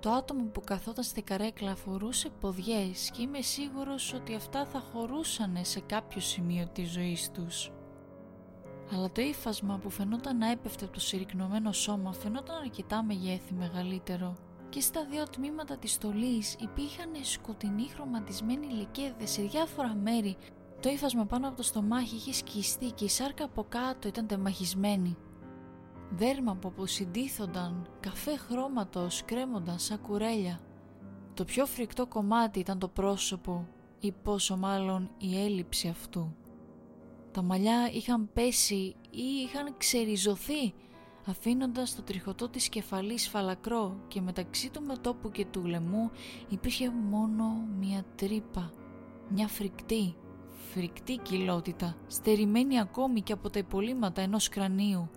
Το 0.00 0.10
άτομο 0.10 0.44
που 0.44 0.60
καθόταν 0.60 1.04
στη 1.04 1.22
καρέκλα 1.22 1.76
φορούσε 1.76 2.30
ποδιές 2.40 3.10
και 3.10 3.22
είμαι 3.22 3.40
σίγουρος 3.40 4.14
ότι 4.14 4.34
αυτά 4.34 4.64
θα 4.64 4.80
χωρούσαν 4.80 5.56
σε 5.60 5.80
κάποιο 5.80 6.20
σημείο 6.20 6.68
της 6.72 6.90
ζωής 6.90 7.30
τους 7.30 7.70
αλλά 8.92 9.10
το 9.10 9.20
ύφασμα 9.20 9.78
που 9.78 9.90
φαινόταν 9.90 10.38
να 10.38 10.50
έπεφτε 10.50 10.84
από 10.84 10.94
το 10.94 11.00
συρρυκνωμένο 11.00 11.72
σώμα 11.72 12.12
φαινόταν 12.12 12.56
αρκετά 12.56 13.02
μεγέθη 13.02 13.54
μεγαλύτερο 13.54 14.36
και 14.68 14.80
στα 14.80 15.06
δύο 15.10 15.24
τμήματα 15.24 15.76
της 15.76 15.92
στολής 15.92 16.54
υπήρχαν 16.54 17.10
σκοτεινοί 17.22 17.88
χρωματισμένοι 17.88 18.66
λεκέδες 18.72 19.30
σε 19.30 19.42
διάφορα 19.42 19.94
μέρη. 19.94 20.36
Το 20.80 20.88
ύφασμα 20.88 21.24
πάνω 21.24 21.48
από 21.48 21.56
το 21.56 21.62
στομάχι 21.62 22.14
είχε 22.14 22.32
σκιστεί 22.32 22.90
και 22.90 23.04
η 23.04 23.08
σάρκα 23.08 23.44
από 23.44 23.66
κάτω 23.68 24.08
ήταν 24.08 24.26
τεμαχισμένη. 24.26 25.16
Δέρμα 26.10 26.54
που 26.54 26.68
αποσυντήθονταν, 26.68 27.88
καφέ 28.00 28.36
χρώματος 28.36 29.22
κρέμονταν 29.24 29.78
σαν 29.78 30.00
κουρέλια. 30.00 30.60
Το 31.34 31.44
πιο 31.44 31.66
φρικτό 31.66 32.06
κομμάτι 32.06 32.58
ήταν 32.58 32.78
το 32.78 32.88
πρόσωπο 32.88 33.66
ή 34.00 34.12
πόσο 34.12 34.56
μάλλον 34.56 35.10
η 35.18 35.44
έλλειψη 35.44 35.88
αυτού. 35.88 36.34
Τα 37.32 37.42
μαλλιά 37.42 37.90
είχαν 37.92 38.30
πέσει 38.32 38.94
ή 39.10 39.22
είχαν 39.44 39.74
ξεριζωθεί 39.76 40.74
αφήνοντας 41.26 41.94
το 41.94 42.02
τριχωτό 42.02 42.48
της 42.48 42.68
κεφαλής 42.68 43.28
φαλακρό 43.28 44.00
και 44.08 44.20
μεταξύ 44.20 44.70
του 44.70 44.82
μετόπου 44.82 45.30
και 45.30 45.46
του 45.46 45.64
λαιμού 45.64 46.10
υπήρχε 46.48 46.90
μόνο 46.90 47.66
μια 47.78 48.04
τρύπα, 48.16 48.72
μια 49.28 49.48
φρικτή, 49.48 50.14
φρικτή 50.72 51.16
κοιλότητα, 51.16 51.96
στερημένη 52.06 52.80
ακόμη 52.80 53.20
και 53.20 53.32
από 53.32 53.50
τα 53.50 53.58
υπολείμματα 53.58 54.20
ενός 54.20 54.48
κρανίου. 54.48 55.10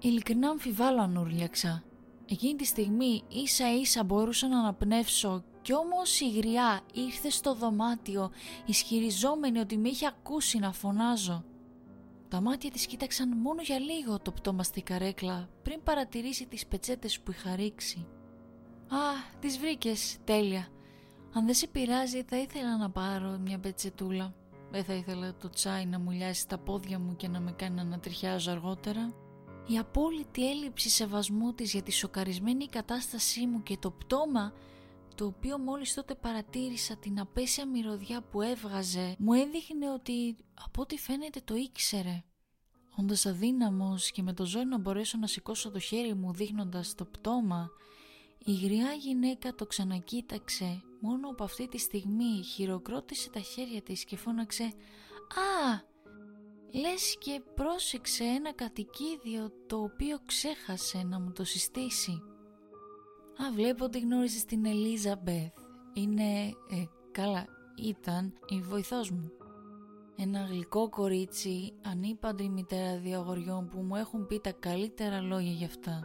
Ειλικρινά 0.00 0.48
αμφιβάλλω 0.48 1.00
αν 1.02 1.16
ούρλιαξα. 1.16 1.82
Εκείνη 2.30 2.54
τη 2.54 2.64
στιγμή 2.64 3.22
ίσα 3.28 3.74
ίσα 3.80 4.04
μπορούσα 4.04 4.48
να 4.48 4.58
αναπνεύσω 4.58 5.44
κι 5.66 5.74
όμως 5.74 6.20
η 6.20 6.30
γριά 6.30 6.80
ήρθε 6.92 7.30
στο 7.30 7.54
δωμάτιο 7.54 8.30
ισχυριζόμενη 8.66 9.58
ότι 9.58 9.76
με 9.76 9.88
είχε 9.88 10.06
ακούσει 10.06 10.58
να 10.58 10.72
φωνάζω. 10.72 11.44
Τα 12.28 12.40
μάτια 12.40 12.70
της 12.70 12.86
κοίταξαν 12.86 13.36
μόνο 13.38 13.62
για 13.62 13.78
λίγο 13.78 14.18
το 14.18 14.32
πτώμα 14.32 14.62
στη 14.62 14.82
καρέκλα 14.82 15.48
πριν 15.62 15.82
παρατηρήσει 15.82 16.46
τις 16.46 16.66
πετσέτες 16.66 17.20
που 17.20 17.30
είχα 17.30 17.56
ρίξει. 17.56 18.06
«Α, 18.88 18.98
τις 19.40 19.58
βρήκες, 19.58 20.16
τέλεια. 20.24 20.68
Αν 21.32 21.44
δεν 21.44 21.54
σε 21.54 21.66
πειράζει 21.66 22.22
θα 22.22 22.36
ήθελα 22.36 22.76
να 22.76 22.90
πάρω 22.90 23.38
μια 23.38 23.58
πετσετούλα. 23.58 24.34
Δεν 24.70 24.84
θα 24.84 24.94
ήθελα 24.94 25.34
το 25.34 25.50
τσάι 25.50 25.86
να 25.86 25.98
μου 25.98 26.10
λιάσει 26.10 26.48
τα 26.48 26.58
πόδια 26.58 26.98
μου 26.98 27.16
και 27.16 27.28
να 27.28 27.40
με 27.40 27.52
κάνει 27.52 27.74
να 27.74 27.82
ανατριχιάζω 27.82 28.50
αργότερα». 28.50 29.14
Η 29.66 29.78
απόλυτη 29.78 30.50
έλλειψη 30.50 30.88
σεβασμού 30.88 31.52
της 31.52 31.72
για 31.72 31.82
τη 31.82 31.92
σοκαρισμένη 31.92 32.68
κατάστασή 32.68 33.46
μου 33.46 33.62
και 33.62 33.76
το 33.76 33.90
πτώμα 33.90 34.52
το 35.16 35.26
οποίο 35.26 35.58
μόλις 35.58 35.94
τότε 35.94 36.14
παρατήρησα 36.14 36.96
την 36.96 37.20
απέσια 37.20 37.66
μυρωδιά 37.66 38.22
που 38.22 38.42
έβγαζε 38.42 39.14
μου 39.18 39.32
έδειχνε 39.32 39.90
ότι 39.90 40.36
από 40.54 40.82
ό,τι 40.82 40.98
φαίνεται 40.98 41.40
το 41.44 41.54
ήξερε. 41.54 42.24
Όντας 42.98 43.26
αδύναμος 43.26 44.10
και 44.10 44.22
με 44.22 44.32
το 44.32 44.44
ζώο 44.44 44.64
να 44.64 44.78
μπορέσω 44.78 45.18
να 45.18 45.26
σηκώσω 45.26 45.70
το 45.70 45.78
χέρι 45.78 46.14
μου 46.14 46.32
δείχνοντας 46.32 46.94
το 46.94 47.04
πτώμα, 47.04 47.70
η 48.38 48.54
γριά 48.54 48.92
γυναίκα 48.92 49.54
το 49.54 49.66
ξανακοίταξε 49.66 50.82
μόνο 51.00 51.28
από 51.28 51.44
αυτή 51.44 51.68
τη 51.68 51.78
στιγμή 51.78 52.42
χειροκρότησε 52.42 53.30
τα 53.30 53.40
χέρια 53.40 53.82
της 53.82 54.04
και 54.04 54.16
φώναξε 54.16 54.64
«Α, 54.64 55.80
λες 56.72 57.16
και 57.18 57.42
πρόσεξε 57.54 58.24
ένα 58.24 58.52
κατοικίδιο 58.52 59.52
το 59.66 59.82
οποίο 59.82 60.18
ξέχασε 60.26 61.02
να 61.02 61.20
μου 61.20 61.32
το 61.32 61.44
συστήσει». 61.44 62.22
Α, 63.42 63.52
βλέπω 63.54 63.84
ότι 63.84 64.00
γνώρισες 64.00 64.44
την 64.44 64.64
Ελίζα 64.64 65.20
Μπεθ. 65.22 65.52
Είναι, 65.92 66.44
ε, 66.70 66.84
καλά, 67.12 67.44
ήταν 67.76 68.32
η 68.46 68.60
βοηθός 68.60 69.10
μου. 69.10 69.30
Ένα 70.16 70.40
γλυκό 70.40 70.88
κορίτσι, 70.88 71.72
ανήπαντρη 71.86 72.48
μητέρα 72.48 72.98
δύο 72.98 73.18
αγοριών 73.18 73.68
που 73.68 73.80
μου 73.80 73.96
έχουν 73.96 74.26
πει 74.26 74.40
τα 74.40 74.52
καλύτερα 74.52 75.20
λόγια 75.20 75.52
για 75.52 75.66
αυτά. 75.66 76.04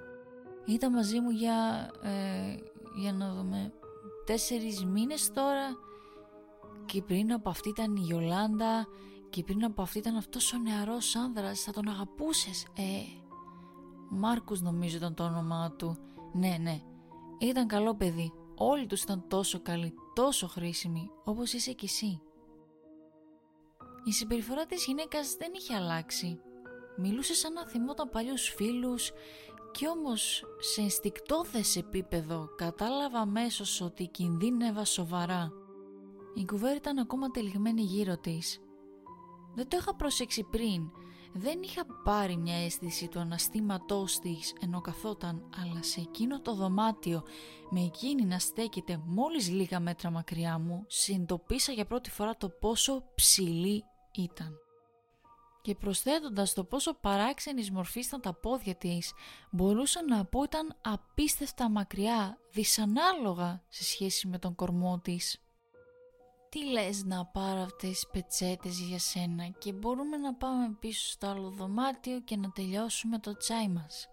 Ήταν 0.66 0.94
μαζί 0.94 1.20
μου 1.20 1.30
για, 1.30 1.90
ε, 2.02 2.56
για 3.02 3.14
να 3.14 3.34
δούμε, 3.34 3.74
τέσσερις 4.26 4.86
μήνες 4.86 5.32
τώρα 5.32 5.78
και 6.86 7.02
πριν 7.02 7.34
από 7.34 7.50
αυτή 7.50 7.70
ήταν 7.70 7.96
η 7.96 8.00
Γιολάντα 8.00 8.88
και 9.30 9.44
πριν 9.44 9.64
από 9.64 9.82
αυτή 9.82 9.98
ήταν 9.98 10.16
αυτός 10.16 10.54
ο 10.54 10.58
νεαρός 10.58 11.16
άνδρας, 11.16 11.62
θα 11.62 11.72
τον 11.72 11.88
αγαπούσες. 11.88 12.66
Ε, 12.78 12.82
Μάρκους 14.10 14.62
νομίζω 14.62 14.98
ήταν 14.98 15.14
το 15.14 15.24
όνομά 15.24 15.72
του. 15.78 15.98
Ναι, 16.34 16.58
ναι, 16.62 16.82
ήταν 17.48 17.68
καλό 17.68 17.96
παιδί. 17.96 18.34
Όλοι 18.56 18.86
τους 18.86 19.02
ήταν 19.02 19.26
τόσο 19.28 19.62
καλοί, 19.62 19.94
τόσο 20.14 20.48
χρήσιμοι, 20.48 21.10
όπως 21.24 21.54
είσαι 21.54 21.72
κι 21.72 21.86
εσύ. 21.86 22.22
Η 24.04 24.12
συμπεριφορά 24.12 24.66
της 24.66 24.86
γυναίκας 24.86 25.36
δεν 25.36 25.52
είχε 25.56 25.76
αλλάξει. 25.76 26.40
Μιλούσε 26.98 27.34
σαν 27.34 27.54
να 27.54 27.68
θυμόταν 27.68 28.10
παλιούς 28.10 28.48
φίλους 28.50 29.12
και 29.72 29.88
όμως 29.88 30.44
σε 30.60 30.82
ενστικτόδες 30.82 31.76
επίπεδο 31.76 32.50
κατάλαβα 32.56 33.20
αμέσως 33.20 33.82
ότι 33.82 34.08
κινδύνευα 34.08 34.86
σοβαρά. 34.86 35.52
Η 36.34 36.46
κουβέρτα 36.46 36.76
ήταν 36.78 36.98
ακόμα 36.98 37.30
τελιγμένη 37.30 37.82
γύρω 37.82 38.18
της. 38.18 38.60
Δεν 39.56 39.68
το 39.68 39.78
είχα 39.78 39.96
προσέξει 39.96 40.44
πριν 40.44 40.92
δεν 41.34 41.62
είχα 41.62 41.86
πάρει 42.04 42.38
μια 42.38 42.64
αίσθηση 42.64 43.08
του 43.08 43.20
αναστήματός 43.20 44.20
της 44.20 44.54
ενώ 44.62 44.82
καθόταν, 44.82 45.50
αλλά 45.62 45.84
σε 45.84 46.00
εκείνο 46.00 46.42
το 46.42 46.56
δωμάτιο 46.56 47.24
με 47.70 47.82
εκείνη 47.82 48.26
να 48.26 48.40
στέκεται 48.40 49.02
μόλις 49.06 49.50
λίγα 49.50 49.80
μέτρα 49.80 50.10
μακριά 50.10 50.58
μου, 50.58 50.84
συνειδητοποίησα 50.88 51.72
για 51.72 51.86
πρώτη 51.86 52.10
φορά 52.10 52.38
το 52.38 52.50
πόσο 52.50 53.04
ψηλή 53.16 53.84
ήταν. 54.12 54.56
και 55.62 55.76
προσθέτοντας 55.76 56.54
το 56.54 56.64
πόσο 56.64 56.94
παράξενης 56.94 57.72
μορφής 57.72 58.08
ήταν 58.08 58.22
τα 58.22 58.34
πόδια 58.34 58.76
της, 58.76 59.14
μπορούσα 59.52 60.06
να 60.06 60.26
πω 60.26 60.44
ήταν 60.44 60.76
απίστευτα 60.82 61.70
μακριά, 61.70 62.38
δυσανάλογα 62.52 63.64
σε 63.70 63.84
σχέση 63.84 64.28
με 64.28 64.40
τον 64.40 64.56
κορμό 64.56 65.00
της. 65.00 65.42
Τι 66.52 66.66
λες 66.66 67.04
να 67.06 67.26
πάρω 67.26 67.62
αυτές 67.62 67.90
τις 67.90 68.08
πετσέτες 68.12 68.80
για 68.80 69.00
σένα 69.00 69.48
και 69.58 69.74
μπορούμε 69.74 70.18
να 70.18 70.34
πάμε 70.34 70.76
πίσω 70.80 71.08
στο 71.10 71.28
άλλο 71.28 71.50
δωμάτιο 71.50 72.20
και 72.20 72.38
να 72.38 72.52
τελειώσουμε 72.52 73.20
το 73.20 73.38
τσάι 73.38 73.68
μας. 73.68 74.10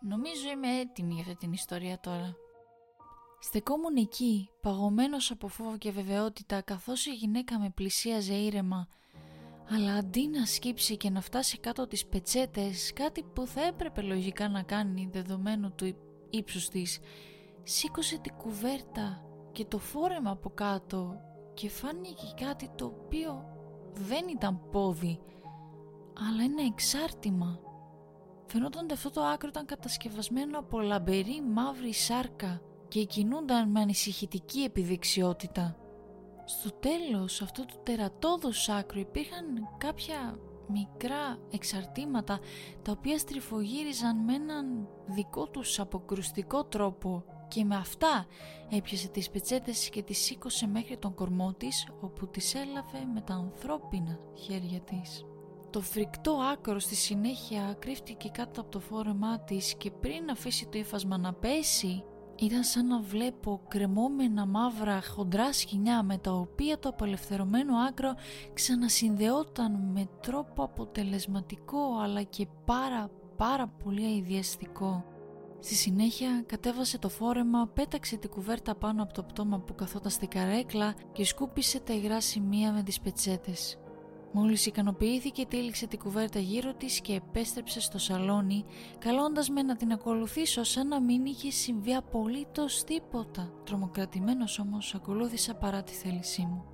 Νομίζω 0.00 0.50
είμαι 0.50 0.78
έτοιμη 0.78 1.12
για 1.12 1.22
αυτή 1.22 1.36
την 1.36 1.52
ιστορία 1.52 2.00
τώρα. 2.00 2.36
Στεκόμουν 3.40 3.96
εκεί, 3.96 4.48
παγωμένος 4.60 5.30
από 5.30 5.48
φόβο 5.48 5.78
και 5.78 5.90
βεβαιότητα, 5.90 6.60
καθώς 6.60 7.06
η 7.06 7.14
γυναίκα 7.14 7.58
με 7.58 7.70
πλησίαζε 7.70 8.34
ήρεμα, 8.34 8.88
αλλά 9.70 9.94
αντί 9.94 10.28
να 10.28 10.46
σκύψει 10.46 10.96
και 10.96 11.10
να 11.10 11.20
φτάσει 11.20 11.58
κάτω 11.58 11.86
τις 11.86 12.06
πετσέτες, 12.06 12.92
κάτι 12.92 13.22
που 13.22 13.46
θα 13.46 13.62
έπρεπε 13.64 14.00
λογικά 14.00 14.48
να 14.48 14.62
κάνει 14.62 15.08
δεδομένου 15.12 15.74
του 15.74 15.96
ύψους 16.30 16.68
της, 16.68 17.00
σήκωσε 17.62 18.18
την 18.18 18.34
κουβέρτα 18.34 19.24
και 19.52 19.64
το 19.64 19.78
φόρεμα 19.78 20.30
από 20.30 20.50
κάτω 20.50 21.32
και 21.54 21.68
φάνηκε 21.68 22.34
κάτι 22.44 22.70
το 22.74 22.84
οποίο 22.84 23.44
δεν 23.92 24.28
ήταν 24.28 24.60
πόδι, 24.70 25.20
αλλά 26.28 26.42
ένα 26.42 26.62
εξάρτημα. 26.62 27.60
Φαινόταν 28.46 28.84
ότι 28.84 28.92
αυτό 28.92 29.10
το 29.10 29.22
άκρο 29.22 29.48
ήταν 29.48 29.66
κατασκευασμένο 29.66 30.58
από 30.58 30.80
λαμπερή 30.80 31.42
μαύρη 31.42 31.92
σάρκα 31.92 32.60
και 32.88 33.04
κινούνταν 33.04 33.70
με 33.70 33.80
ανησυχητική 33.80 34.60
επιδεξιότητα. 34.60 35.76
Στο 36.44 36.70
τέλος 36.72 37.42
αυτού 37.42 37.64
του 37.64 37.80
τερατώδους 37.82 38.68
άκρου 38.68 38.98
υπήρχαν 38.98 39.46
κάποια 39.78 40.38
μικρά 40.68 41.38
εξαρτήματα 41.50 42.38
τα 42.82 42.92
οποία 42.92 43.18
στριφογύριζαν 43.18 44.16
με 44.16 44.34
έναν 44.34 44.88
δικό 45.06 45.48
τους 45.48 45.80
αποκρουστικό 45.80 46.64
τρόπο 46.64 47.24
και 47.54 47.64
με 47.64 47.76
αυτά 47.76 48.26
έπιασε 48.70 49.08
τις 49.08 49.30
πετσέτες 49.30 49.88
και 49.88 50.02
τις 50.02 50.18
σήκωσε 50.18 50.66
μέχρι 50.66 50.96
τον 50.96 51.14
κορμό 51.14 51.54
της 51.56 51.88
όπου 52.00 52.26
τις 52.26 52.54
έλαβε 52.54 53.04
με 53.14 53.20
τα 53.20 53.34
ανθρώπινα 53.34 54.18
χέρια 54.34 54.80
της. 54.80 55.24
Το 55.70 55.80
φρικτό 55.80 56.32
άκρο 56.52 56.78
στη 56.78 56.94
συνέχεια 56.94 57.76
κρύφτηκε 57.78 58.28
κάτω 58.28 58.60
από 58.60 58.70
το 58.70 58.80
φόρεμά 58.80 59.40
της 59.40 59.74
και 59.74 59.90
πριν 59.90 60.30
αφήσει 60.30 60.66
το 60.66 60.78
ύφασμα 60.78 61.18
να 61.18 61.32
πέσει 61.32 62.04
ήταν 62.36 62.62
σαν 62.64 62.86
να 62.86 63.00
βλέπω 63.00 63.60
κρεμόμενα 63.68 64.46
μαύρα 64.46 65.02
χοντρά 65.02 65.52
σκηνιά 65.52 66.02
με 66.02 66.18
τα 66.18 66.32
οποία 66.32 66.78
το 66.78 66.88
απελευθερωμένο 66.88 67.76
άκρο 67.76 68.14
ξανασυνδεόταν 68.52 69.72
με 69.92 70.08
τρόπο 70.20 70.62
αποτελεσματικό 70.62 71.98
αλλά 72.02 72.22
και 72.22 72.46
πάρα 72.64 73.10
πάρα 73.36 73.68
πολύ 73.84 74.04
αειδιαστικό. 74.04 75.13
Στη 75.64 75.74
συνέχεια 75.74 76.44
κατέβασε 76.46 76.98
το 76.98 77.08
φόρεμα, 77.08 77.66
πέταξε 77.66 78.16
την 78.16 78.30
κουβέρτα 78.30 78.74
πάνω 78.74 79.02
από 79.02 79.12
το 79.12 79.22
πτώμα 79.22 79.60
που 79.60 79.74
καθόταν 79.74 80.10
στην 80.10 80.28
καρέκλα 80.28 80.94
και 81.12 81.24
σκούπισε 81.24 81.80
τα 81.80 81.92
υγρά 81.92 82.20
σημεία 82.20 82.72
με 82.72 82.82
τις 82.82 83.00
πετσέτες. 83.00 83.78
Μόλις 84.32 84.66
ικανοποιήθηκε 84.66 85.46
τήληξε 85.46 85.86
την 85.86 85.98
κουβέρτα 85.98 86.38
γύρω 86.38 86.74
της 86.74 87.00
και 87.00 87.12
επέστρεψε 87.14 87.80
στο 87.80 87.98
σαλόνι 87.98 88.64
καλώντας 88.98 89.48
με 89.48 89.62
να 89.62 89.76
την 89.76 89.92
ακολουθήσω 89.92 90.62
σαν 90.64 90.88
να 90.88 91.00
μην 91.00 91.24
είχε 91.24 91.50
συμβεί 91.50 91.94
απολύτως 91.94 92.84
τίποτα. 92.84 93.52
Τρομοκρατημένος 93.64 94.58
όμως 94.58 94.94
ακολούθησα 94.94 95.54
παρά 95.54 95.82
τη 95.82 95.92
θέλησή 95.92 96.42
μου. 96.42 96.64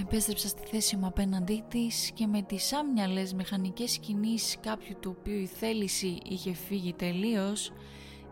Επέστρεψα 0.00 0.48
στη 0.48 0.62
θέση 0.66 0.96
μου 0.96 1.06
απέναντί 1.06 1.64
της 1.68 2.10
και 2.14 2.26
με 2.26 2.42
τις 2.42 2.72
άμυαλες 2.72 3.34
μηχανικές 3.34 3.98
κινήσεις 3.98 4.56
κάποιου 4.60 4.96
του 5.00 5.16
οποίου 5.18 5.38
η 5.38 5.46
θέληση 5.46 6.18
είχε 6.28 6.52
φύγει 6.52 6.92
τελείως 6.92 7.72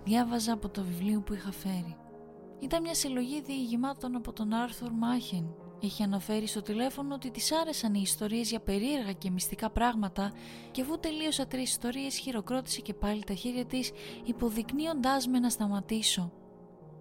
διάβαζα 0.05 0.53
από 0.53 0.69
το 0.69 0.83
βιβλίο 0.83 1.21
που 1.21 1.35
είχα 1.35 1.53
φέρει. 1.53 1.97
Ήταν 2.61 2.83
μια 2.83 2.95
συλλογή 2.95 3.41
διηγημάτων 3.41 4.17
από 4.17 4.33
τον 4.33 4.53
Άρθουρ 4.53 4.91
Μάχεν 4.91 5.55
Είχε 5.81 6.05
αναφέρει 6.05 6.47
στο 6.47 6.63
τηλέφωνο 6.63 7.15
ότι 7.15 7.31
της 7.31 7.53
άρεσαν 7.53 7.95
οι 7.95 8.01
ιστορίες 8.03 8.51
για 8.51 8.61
περίεργα 8.61 9.13
και 9.13 9.31
μυστικά 9.31 9.71
πράγματα 9.71 10.33
και 10.71 10.83
αφού 10.83 10.99
τελείωσα 10.99 11.47
τρεις 11.47 11.71
ιστορίες 11.71 12.17
χειροκρότησε 12.19 12.81
και 12.81 12.95
πάλι 12.95 13.25
τα 13.25 13.35
χέρια 13.35 13.65
της 13.65 13.91
υποδεικνύοντάς 14.25 15.27
με 15.27 15.39
να 15.39 15.51
σταματήσω. 15.51 16.33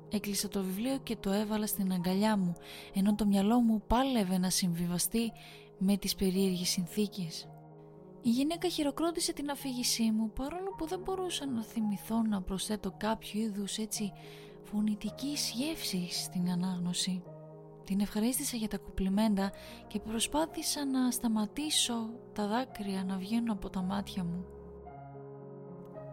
Έκλεισα 0.10 0.48
το 0.48 0.64
βιβλίο 0.64 0.98
και 0.98 1.16
το 1.16 1.32
έβαλα 1.32 1.68
στην 1.68 1.92
αγκαλιά 1.92 2.38
μου 2.38 2.54
ενώ 2.94 3.16
το 3.16 3.26
μυαλό 3.26 3.60
μου 3.60 3.84
πάλευε 3.88 4.38
να 4.38 4.50
συμβιβαστεί 4.50 5.32
με 5.78 5.98
τις 5.98 6.16
περίεργες 6.16 6.70
συνθήκες. 6.70 7.48
Η 8.22 8.30
γυναίκα 8.30 8.68
χειροκρότησε 8.70 9.34
την 9.34 9.50
αφήγησή 9.50 10.12
μου 10.12 10.32
παρόλο 10.32 10.76
που 10.78 10.88
δεν 10.88 11.00
μπορούσα 11.00 11.46
να 11.46 11.64
θυμηθώ 11.64 12.22
να 12.22 12.42
προσθέτω 12.42 12.94
κάποιο 12.98 13.42
είδους 13.42 13.78
έτσι 13.78 14.12
φωνητικής 14.64 15.52
γεύσης 15.56 16.24
στην 16.24 16.50
ανάγνωση. 16.50 17.24
Την 17.84 18.00
ευχαρίστησα 18.00 18.58
για 18.58 18.68
τα 18.68 18.78
κουπλιμέντα 18.78 19.52
και 19.88 20.00
προσπάθησα 20.00 20.86
να 20.86 21.12
σταματήσω 21.12 22.10
τα 22.34 22.48
δάκρυα 22.48 23.04
να 23.04 23.18
βγαίνουν 23.18 23.50
από 23.50 23.70
τα 23.70 23.82
μάτια 23.82 24.24
μου. 24.24 24.46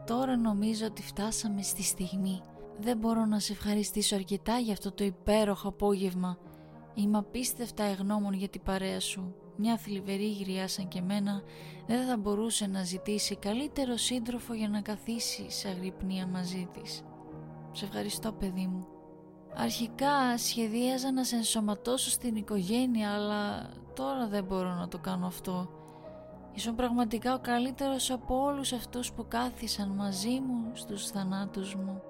Τώρα 0.07 0.37
νομίζω 0.37 0.87
ότι 0.87 1.03
φτάσαμε 1.03 1.63
στη 1.63 1.83
στιγμή. 1.83 2.41
Δεν 2.79 2.99
μπορώ 2.99 3.25
να 3.25 3.39
σε 3.39 3.53
ευχαριστήσω 3.53 4.15
αρκετά 4.15 4.59
για 4.59 4.73
αυτό 4.73 4.93
το 4.93 5.05
υπέροχο 5.05 5.69
απόγευμα. 5.69 6.39
Είμαι 6.95 7.19
απίστευτα 7.19 7.85
εγνώμων 7.85 8.33
για 8.33 8.49
την 8.49 8.63
παρέα 8.63 9.01
σου. 9.01 9.35
Μια 9.57 9.77
θλιβερή 9.77 10.33
γριά 10.33 10.69
σαν 10.69 10.89
και 10.89 11.01
μένα 11.01 11.43
δεν 11.87 12.07
θα 12.07 12.17
μπορούσε 12.17 12.67
να 12.67 12.83
ζητήσει 12.83 13.37
καλύτερο 13.37 13.97
σύντροφο 13.97 14.55
για 14.55 14.69
να 14.69 14.81
καθίσει 14.81 15.51
σε 15.51 15.69
αγρυπνία 15.69 16.27
μαζί 16.27 16.69
της. 16.73 17.03
Σε 17.73 17.85
ευχαριστώ 17.85 18.33
παιδί 18.33 18.67
μου. 18.67 18.87
Αρχικά 19.55 20.39
σχεδίαζα 20.39 21.13
να 21.13 21.25
σε 21.25 21.37
ενσωματώσω 21.37 22.11
στην 22.11 22.37
οικογένεια 22.37 23.11
αλλά 23.11 23.71
τώρα 23.95 24.29
δεν 24.29 24.45
μπορώ 24.45 24.75
να 24.75 24.89
το 24.89 24.99
κάνω 24.99 25.27
αυτό. 25.27 25.71
Ήσουν 26.55 26.75
πραγματικά 26.75 27.35
ο 27.35 27.39
καλύτερος 27.39 28.11
από 28.11 28.43
όλους 28.43 28.73
αυτούς 28.73 29.13
που 29.13 29.27
κάθισαν 29.29 29.89
μαζί 29.89 30.41
μου 30.41 30.71
στους 30.73 31.07
θανάτους 31.07 31.75
μου. 31.75 32.03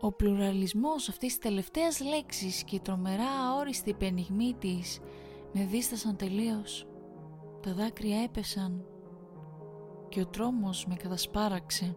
Ο 0.00 0.12
πλουραλισμός 0.12 1.08
αυτής 1.08 1.28
της 1.28 1.38
τελευταίας 1.38 2.00
λέξης 2.00 2.64
και 2.64 2.76
η 2.76 2.80
τρομερά 2.80 3.30
αόριστη 3.50 3.94
πενιγμή 3.94 4.54
της 4.58 5.00
με 5.54 5.64
δίστασαν 5.64 6.16
τελείως. 6.16 6.86
Τα 7.62 7.74
δάκρυα 7.74 8.22
έπεσαν 8.22 8.84
και 10.08 10.20
ο 10.20 10.26
τρόμος 10.26 10.86
με 10.86 10.94
κατασπάραξε. 10.94 11.96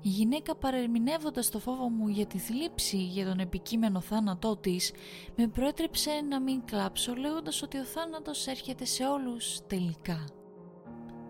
Η 0.00 0.08
γυναίκα 0.08 0.56
παρερμηνεύοντας 0.56 1.50
το 1.50 1.58
φόβο 1.58 1.88
μου 1.88 2.08
για 2.08 2.26
τη 2.26 2.38
θλίψη 2.38 2.96
για 2.96 3.26
τον 3.26 3.38
επικείμενο 3.38 4.00
θάνατό 4.00 4.56
της 4.56 4.92
με 5.36 5.48
προέτρεψε 5.48 6.10
να 6.28 6.40
μην 6.40 6.64
κλάψω 6.64 7.14
λέγοντας 7.14 7.62
ότι 7.62 7.78
ο 7.78 7.84
θάνατος 7.84 8.46
έρχεται 8.46 8.84
σε 8.84 9.04
όλους 9.04 9.60
τελικά. 9.66 10.24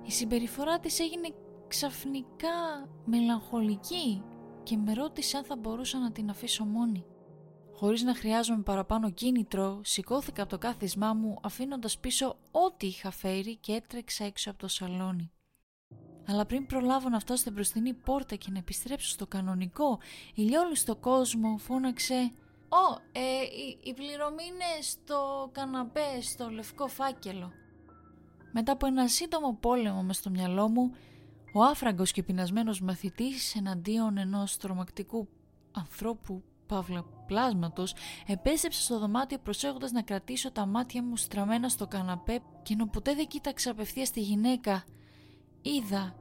Η 0.03 0.11
συμπεριφορά 0.11 0.79
της 0.79 1.01
έγινε 1.01 1.29
ξαφνικά 1.69 2.89
μελαγχολική 3.05 4.23
και 4.63 4.77
με 4.77 4.93
ρώτησε 4.93 5.37
αν 5.37 5.45
θα 5.45 5.57
μπορούσα 5.57 5.99
να 5.99 6.13
την 6.13 6.31
αφήσω 6.31 6.65
μόνη. 6.65 7.05
Χωρίς 7.77 8.03
να 8.03 8.15
χρειάζομαι 8.15 8.63
παραπάνω 8.63 9.11
κίνητρο, 9.11 9.81
σηκώθηκα 9.85 10.43
από 10.43 10.51
το 10.51 10.59
κάθισμά 10.59 11.15
μου 11.15 11.39
αφήνοντας 11.43 11.99
πίσω 11.99 12.37
ό,τι 12.51 12.87
είχα 12.87 13.11
φέρει 13.11 13.57
και 13.57 13.73
έτρεξα 13.73 14.25
έξω 14.25 14.51
από 14.51 14.59
το 14.59 14.69
σαλόνι. 14.69 15.31
Αλλά 16.27 16.47
πριν 16.47 16.67
προλάβω 16.67 17.09
να 17.09 17.19
φτάσω 17.19 17.41
στην 17.41 17.53
μπροστινή 17.53 17.95
πόρτα 17.95 18.37
και 18.37 18.51
να 18.51 18.59
επιστρέψω 18.59 19.09
στο 19.09 19.27
κανονικό 19.27 19.99
ηλιόλουστο 20.35 20.97
κόσμο, 20.97 21.57
φώναξε 21.59 22.33
«Ω, 22.69 23.01
ε, 23.13 23.43
η, 23.43 23.79
η 23.83 23.95
πληρωμή 23.95 24.45
είναι 24.45 24.83
στο 24.83 25.51
καναπέ, 25.53 26.21
στο 26.21 26.49
λευκό 26.51 26.87
φάκελο». 26.87 27.53
Μετά 28.53 28.73
από 28.73 28.87
ένα 28.87 29.09
σύντομο 29.09 29.57
πόλεμο 29.61 30.03
μες 30.03 30.17
στο 30.17 30.31
μυαλό 30.31 30.69
μου, 30.69 30.95
ο 31.55 31.63
άφραγκος 31.63 32.13
και 32.13 32.23
πεινασμένος 32.23 32.81
μαθητής 32.81 33.55
εναντίον 33.55 34.19
ενός 34.19 34.57
τρομακτικού 34.57 35.29
ανθρώπου 35.73 36.43
παύλα 36.67 37.05
πλάσματος 37.27 37.95
επέστρεψε 38.27 38.83
στο 38.83 38.99
δωμάτιο 38.99 39.39
προσέχοντας 39.39 39.93
να 39.93 40.03
κρατήσω 40.03 40.53
τα 40.53 40.67
μάτια 40.67 41.03
μου 41.03 41.17
στραμμένα 41.17 41.69
στο 41.69 41.87
καναπέ 41.87 42.41
και 42.63 42.73
ενώ 42.73 42.87
ποτέ 42.87 43.15
δεν 43.15 43.27
κοίταξα 43.27 43.71
απευθείας 43.71 44.09
στη 44.09 44.21
γυναίκα 44.21 44.85
είδα 45.63 46.15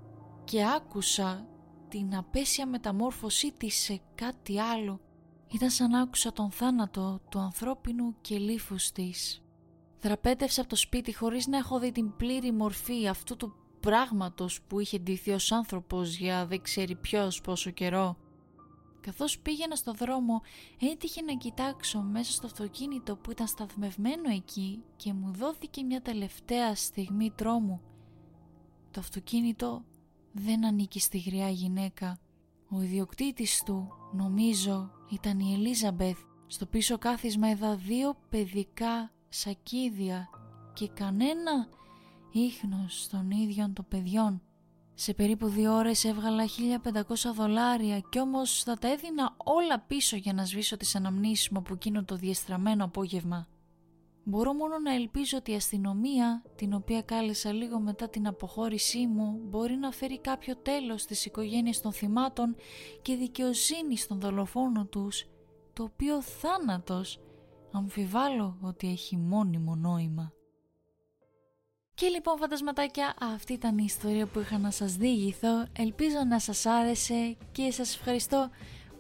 και 0.44 0.66
άκουσα 0.76 1.48
την 1.88 2.16
απέσια 2.16 2.66
μεταμόρφωσή 2.66 3.52
της 3.52 3.76
σε 3.76 4.02
κάτι 4.16 4.60
άλλο. 4.60 5.00
Ήταν 5.54 5.70
σαν 5.70 5.94
άκουσα 5.94 6.34
τον 6.34 6.52
θάνατο 6.52 7.22
του 7.30 7.40
ανθρώπινου 7.40 8.16
και 8.22 8.38
λίφους 8.38 8.92
της. 8.92 9.42
Δραπέτευσα 10.00 10.62
από 10.62 10.70
το 10.70 10.76
σπίτι 10.76 11.14
χωρίς 11.16 11.48
να 11.48 11.58
έχω 11.58 11.80
δει 11.80 11.92
την 11.92 12.16
πλήρη 12.16 12.52
μορφή 12.52 13.08
αυτού 13.08 13.36
του 13.36 13.56
πράγματος 13.80 14.62
που 14.62 14.80
είχε 14.80 15.00
ντυθεί 15.00 15.32
ως 15.32 15.52
άνθρωπος 15.52 16.16
για 16.16 16.46
δεν 16.46 16.62
ξέρει 16.62 16.96
ποιος 16.96 17.42
πόσο 17.42 17.70
καιρό. 17.70 18.18
Καθώς 19.06 19.40
πήγαινα 19.40 19.76
στο 19.76 19.94
δρόμο 19.94 20.42
έτυχε 20.80 21.22
να 21.22 21.34
κοιτάξω 21.34 22.02
μέσα 22.02 22.32
στο 22.32 22.46
αυτοκίνητο 22.46 23.16
που 23.16 23.32
ήταν 23.32 23.48
σταθμευμένο 23.48 24.30
εκεί 24.30 24.84
και 24.96 25.14
μου 25.14 25.32
δόθηκε 25.34 25.84
μια 25.84 26.02
τελευταία 26.02 26.76
στιγμή 26.76 27.32
τρόμου 27.32 27.82
το 28.94 29.00
αυτοκίνητο 29.00 29.84
δεν 30.32 30.66
ανήκει 30.66 31.00
στη 31.00 31.18
γριά 31.18 31.50
γυναίκα. 31.50 32.20
Ο 32.70 32.82
ιδιοκτήτης 32.82 33.64
του, 33.66 33.88
νομίζω, 34.14 34.92
ήταν 35.10 35.40
η 35.40 35.54
Ελίζαμπεθ. 35.54 36.18
Στο 36.48 36.66
πίσω 36.66 36.98
κάθισμα 36.98 37.50
είδα 37.50 37.76
δύο 37.76 38.16
παιδικά 38.30 39.12
σακίδια 39.30 40.30
και 40.74 40.88
κανένα 40.88 41.68
ίχνος 42.32 43.08
των 43.12 43.32
ίδιων 43.32 43.74
των 43.74 43.86
παιδιών. 43.88 44.42
Σε 44.96 45.14
περίπου 45.14 45.48
δύο 45.48 45.74
ώρες 45.74 46.04
έβγαλα 46.04 46.44
1500 46.94 47.34
δολάρια 47.36 48.00
κι 48.00 48.20
όμως 48.20 48.64
θα 48.64 48.78
τα 48.78 48.92
έδινα 48.92 49.36
όλα 49.38 49.80
πίσω 49.80 50.16
για 50.16 50.34
να 50.34 50.46
σβήσω 50.46 50.78
τις 50.78 50.96
αναμνήσεις 50.96 51.50
μου 51.50 51.60
από 51.60 51.74
εκείνο 51.74 52.04
το 52.04 52.16
διεστραμμένο 52.16 52.84
απόγευμα. 52.84 53.48
Μπορώ 54.24 54.54
μόνο 54.54 54.80
να 54.80 54.94
ελπίζω 54.94 55.38
ότι 55.38 55.52
η 55.52 55.56
αστυνομία, 55.56 56.44
την 56.56 56.74
οποία 56.74 57.02
κάλεσα 57.02 57.54
λίγο 57.54 57.80
μετά 57.80 58.10
την 58.10 58.28
αποχώρησή 58.28 59.08
μου, 59.08 59.40
μπορεί 59.44 59.76
να 59.76 59.92
φέρει 59.92 60.20
κάποιο 60.20 60.58
τέλος 60.58 61.02
στις 61.02 61.26
οικογένειες 61.26 61.82
των 61.82 61.92
θυμάτων 61.94 62.56
και 63.02 63.16
δικαιοσύνη 63.16 63.98
στον 63.98 64.20
δολοφόνο 64.20 64.86
τους, 64.86 65.26
το 65.74 65.84
οποίο 65.84 66.22
θάνατος 66.22 67.20
αμφιβάλλω 67.72 68.58
ότι 68.62 68.88
έχει 68.88 69.18
μόνιμο 69.18 69.76
νόημα. 69.76 70.34
Και 71.96 72.08
λοιπόν 72.08 72.38
φαντασματάκια 72.38 73.14
αυτή 73.34 73.54
ήταν 73.54 73.78
η 73.78 73.84
ιστορία 73.86 74.26
που 74.26 74.40
είχα 74.40 74.58
να 74.58 74.72
σας 74.72 74.96
διηγηθώ 74.96 75.66
Ελπίζω 75.78 76.18
να 76.30 76.40
σας 76.40 76.66
άρεσε 76.66 77.36
και 77.52 77.72
σας 77.72 77.96
ευχαριστώ 77.96 78.50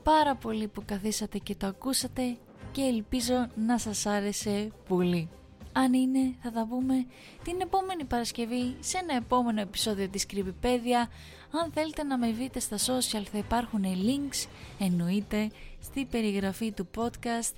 πάρα 0.03 0.35
πολύ 0.35 0.67
που 0.67 0.83
καθίσατε 0.85 1.37
και 1.37 1.55
το 1.55 1.67
ακούσατε 1.67 2.37
και 2.71 2.81
ελπίζω 2.81 3.47
να 3.55 3.77
σας 3.77 4.05
άρεσε 4.05 4.71
πολύ. 4.87 5.29
Αν 5.71 5.93
είναι 5.93 6.35
θα 6.41 6.51
τα 6.51 6.67
πούμε 6.69 7.05
την 7.43 7.61
επόμενη 7.61 8.03
Παρασκευή 8.03 8.75
σε 8.79 8.97
ένα 8.97 9.15
επόμενο 9.15 9.61
επεισόδιο 9.61 10.09
της 10.09 10.25
Creepypedia. 10.33 11.07
Αν 11.51 11.71
θέλετε 11.73 12.03
να 12.03 12.17
με 12.17 12.31
βρείτε 12.31 12.59
στα 12.59 12.77
social 12.77 13.23
θα 13.31 13.37
υπάρχουν 13.37 13.83
links 13.83 14.47
εννοείται 14.79 15.51
στη 15.81 16.05
περιγραφή 16.05 16.71
του 16.71 16.87
podcast 16.97 17.53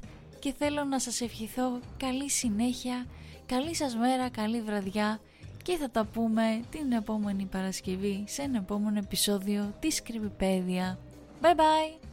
και 0.46 0.54
θέλω 0.58 0.84
να 0.84 1.00
σας 1.00 1.22
ευχηθώ 1.22 1.80
καλή 1.98 2.30
συνέχεια, 2.30 3.06
καλή 3.46 3.76
σας 3.76 3.96
μέρα, 3.96 4.30
καλή 4.30 4.62
βραδιά 4.62 5.20
και 5.64 5.76
θα 5.76 5.90
τα 5.90 6.06
πούμε 6.06 6.62
την 6.70 6.92
επόμενη 6.92 7.46
Παρασκευή 7.46 8.24
σε 8.28 8.42
ένα 8.42 8.58
επόμενο 8.58 8.98
επεισόδιο 8.98 9.74
της 9.80 10.02
Creepypedia. 10.08 10.98
Bye 11.42 11.56
bye! 11.56 12.05